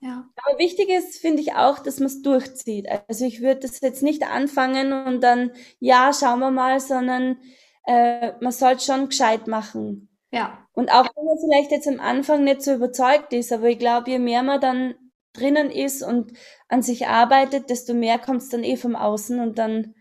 Ja. 0.00 0.28
Aber 0.36 0.58
wichtig 0.58 0.90
ist, 0.90 1.18
finde 1.18 1.40
ich 1.40 1.54
auch, 1.54 1.78
dass 1.78 1.98
man 1.98 2.06
es 2.06 2.20
durchzieht. 2.20 2.86
Also 3.08 3.24
ich 3.24 3.40
würde 3.40 3.60
das 3.60 3.80
jetzt 3.80 4.02
nicht 4.02 4.22
anfangen 4.22 4.92
und 4.92 5.22
dann, 5.22 5.52
ja, 5.80 6.12
schauen 6.12 6.40
wir 6.40 6.50
mal, 6.50 6.78
sondern 6.78 7.38
äh, 7.86 8.32
man 8.40 8.52
sollte 8.52 8.84
schon 8.84 9.08
gescheit 9.08 9.46
machen. 9.46 10.14
Ja. 10.30 10.66
Und 10.72 10.90
auch 10.90 11.08
wenn 11.14 11.24
man 11.24 11.38
vielleicht 11.38 11.70
jetzt 11.70 11.88
am 11.88 12.00
Anfang 12.00 12.44
nicht 12.44 12.62
so 12.62 12.74
überzeugt 12.74 13.32
ist, 13.32 13.52
aber 13.52 13.68
ich 13.68 13.78
glaube, 13.78 14.10
je 14.10 14.18
mehr 14.18 14.42
man 14.42 14.60
dann 14.60 14.94
drinnen 15.32 15.70
ist 15.70 16.02
und 16.02 16.32
an 16.68 16.82
sich 16.82 17.06
arbeitet, 17.06 17.70
desto 17.70 17.94
mehr 17.94 18.18
kommt 18.18 18.42
es 18.42 18.48
dann 18.50 18.64
eh 18.64 18.76
vom 18.76 18.96
Außen 18.96 19.40
und 19.40 19.58
dann 19.58 19.94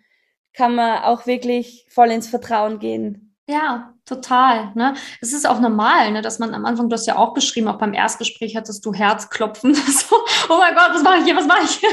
kann 0.54 0.76
man 0.76 1.04
auch 1.04 1.26
wirklich 1.26 1.86
voll 1.90 2.12
ins 2.12 2.28
Vertrauen 2.28 2.80
gehen. 2.80 3.34
Ja, 3.46 3.94
total. 4.06 4.72
Ne? 4.74 4.94
Es 5.20 5.34
ist 5.34 5.46
auch 5.46 5.60
normal, 5.60 6.12
ne, 6.12 6.22
dass 6.22 6.40
man 6.40 6.54
am 6.54 6.66
Anfang, 6.66 6.88
du 6.88 6.94
hast 6.94 7.08
ja 7.08 7.18
auch 7.18 7.34
beschrieben, 7.34 7.68
auch 7.68 7.78
beim 7.78 7.94
Erstgespräch 7.94 8.56
hattest 8.56 8.86
du 8.86 8.94
Herzklopfen. 8.94 9.74
so, 9.76 10.16
oh 10.50 10.58
mein 10.58 10.74
Gott, 10.74 10.92
was 10.94 11.04
mache 11.04 11.18
ich 11.18 11.26
hier, 11.26 11.36
was 11.36 11.46
mache 11.48 11.64
ich 11.66 11.72
hier? 11.72 11.90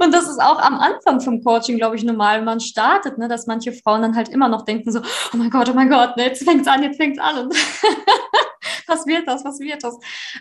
und 0.00 0.12
das 0.12 0.28
ist 0.28 0.42
auch 0.42 0.60
am 0.60 0.74
Anfang 0.74 1.22
vom 1.22 1.42
Coaching, 1.42 1.78
glaube 1.78 1.96
ich, 1.96 2.04
normal, 2.04 2.38
wenn 2.38 2.44
man 2.44 2.60
startet, 2.60 3.16
ne, 3.16 3.26
dass 3.26 3.46
manche 3.46 3.72
Frauen 3.72 4.02
dann 4.02 4.16
halt 4.16 4.28
immer 4.28 4.48
noch 4.48 4.66
denken 4.66 4.92
so, 4.92 5.00
oh 5.00 5.36
mein 5.38 5.48
Gott, 5.48 5.70
oh 5.70 5.74
mein 5.74 5.88
Gott, 5.88 6.14
ne, 6.18 6.24
jetzt 6.26 6.44
fängt's 6.44 6.68
an, 6.68 6.82
jetzt 6.82 6.98
fängt's 6.98 7.18
an. 7.18 7.48
Was 8.88 9.06
wird 9.06 9.26
das, 9.28 9.44
was 9.44 9.60
wird 9.60 9.82
das? 9.82 9.98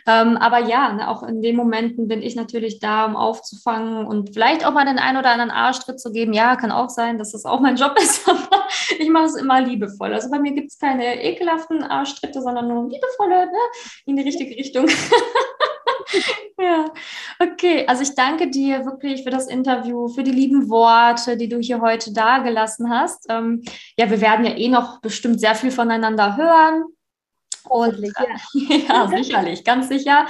Ähm, 0.08 0.38
aber 0.38 0.60
ja, 0.60 0.94
ne, 0.94 1.10
auch 1.10 1.24
in 1.24 1.42
den 1.42 1.56
Momenten 1.56 2.08
bin 2.08 2.22
ich 2.22 2.36
natürlich 2.36 2.80
da, 2.80 3.06
um 3.06 3.16
aufzufangen 3.16 4.06
und 4.06 4.34
vielleicht 4.34 4.66
auch 4.66 4.74
mal 4.74 4.86
den 4.86 5.00
einen 5.00 5.18
oder 5.18 5.32
anderen 5.32 5.52
Arschtritt 5.52 6.00
zu 6.00 6.12
geben. 6.12 6.34
Ja, 6.34 6.56
kann 6.56 6.72
auch 6.72 6.90
sein, 6.90 7.18
dass 7.18 7.32
das 7.32 7.46
auch 7.46 7.60
mein 7.60 7.76
Job 7.76 7.98
ist, 8.02 8.28
aber 8.28 8.66
ich 9.00 9.10
mache 9.10 9.26
es 9.26 9.36
immer 9.36 9.62
liebevoll. 9.62 10.14
Also 10.14 10.30
bei 10.30 10.40
mir 10.40 10.54
gibt 10.54 10.72
es 10.72 10.80
keine 10.80 11.22
ekelhaften 11.22 11.84
Arschtritte, 11.84 12.42
sondern 12.42 12.68
nur 12.68 12.90
liebevolle, 12.90 13.46
ne, 13.46 13.60
in 14.06 14.16
die 14.16 14.24
richtige 14.24 14.56
Richtung. 14.56 14.88
ja, 16.60 16.86
okay. 17.40 17.86
Also 17.88 18.04
ich 18.04 18.16
danke 18.16 18.50
dir 18.50 18.86
wirklich 18.86 19.24
für 19.24 19.30
das 19.30 19.48
Interview, 19.48 20.08
für 20.08 20.24
die 20.24 20.32
lieben 20.32 20.70
Worte, 20.70 21.38
die 21.38 21.50
du 21.50 21.60
hier 21.60 21.82
heute 21.82 22.14
dargelassen 22.14 22.90
hast. 22.90 23.26
Ähm, 23.30 23.64
ja, 23.98 24.10
wir 24.10 24.22
werden 24.22 24.46
ja 24.46 24.56
eh 24.56 24.70
noch 24.70 25.02
bestimmt 25.02 25.40
sehr 25.40 25.56
viel 25.56 25.72
voneinander 25.72 26.38
hören. 26.38 26.84
Und 27.70 28.00
ja. 28.00 28.78
ja, 28.88 29.08
sicherlich, 29.08 29.64
ganz 29.64 29.88
sicher. 29.88 30.28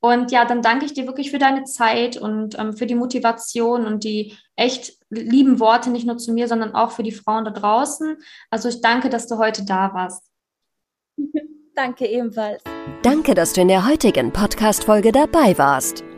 Und 0.00 0.30
ja, 0.32 0.44
dann 0.44 0.60
danke 0.60 0.84
ich 0.84 0.92
dir 0.92 1.06
wirklich 1.06 1.30
für 1.30 1.38
deine 1.38 1.64
Zeit 1.64 2.18
und 2.18 2.58
ähm, 2.58 2.76
für 2.76 2.84
die 2.84 2.94
Motivation 2.94 3.86
und 3.86 4.04
die 4.04 4.36
echt 4.54 4.98
lieben 5.08 5.60
Worte, 5.60 5.88
nicht 5.88 6.06
nur 6.06 6.18
zu 6.18 6.32
mir, 6.32 6.46
sondern 6.46 6.74
auch 6.74 6.90
für 6.90 7.02
die 7.02 7.12
Frauen 7.12 7.46
da 7.46 7.50
draußen. 7.50 8.18
Also 8.50 8.68
ich 8.68 8.82
danke, 8.82 9.08
dass 9.08 9.26
du 9.26 9.38
heute 9.38 9.64
da 9.64 9.94
warst. 9.94 10.22
Danke 11.74 12.06
ebenfalls. 12.06 12.62
Danke, 13.02 13.34
dass 13.34 13.52
du 13.52 13.62
in 13.62 13.68
der 13.68 13.86
heutigen 13.86 14.32
Podcast-Folge 14.32 15.10
dabei 15.10 15.58
warst. 15.58 16.04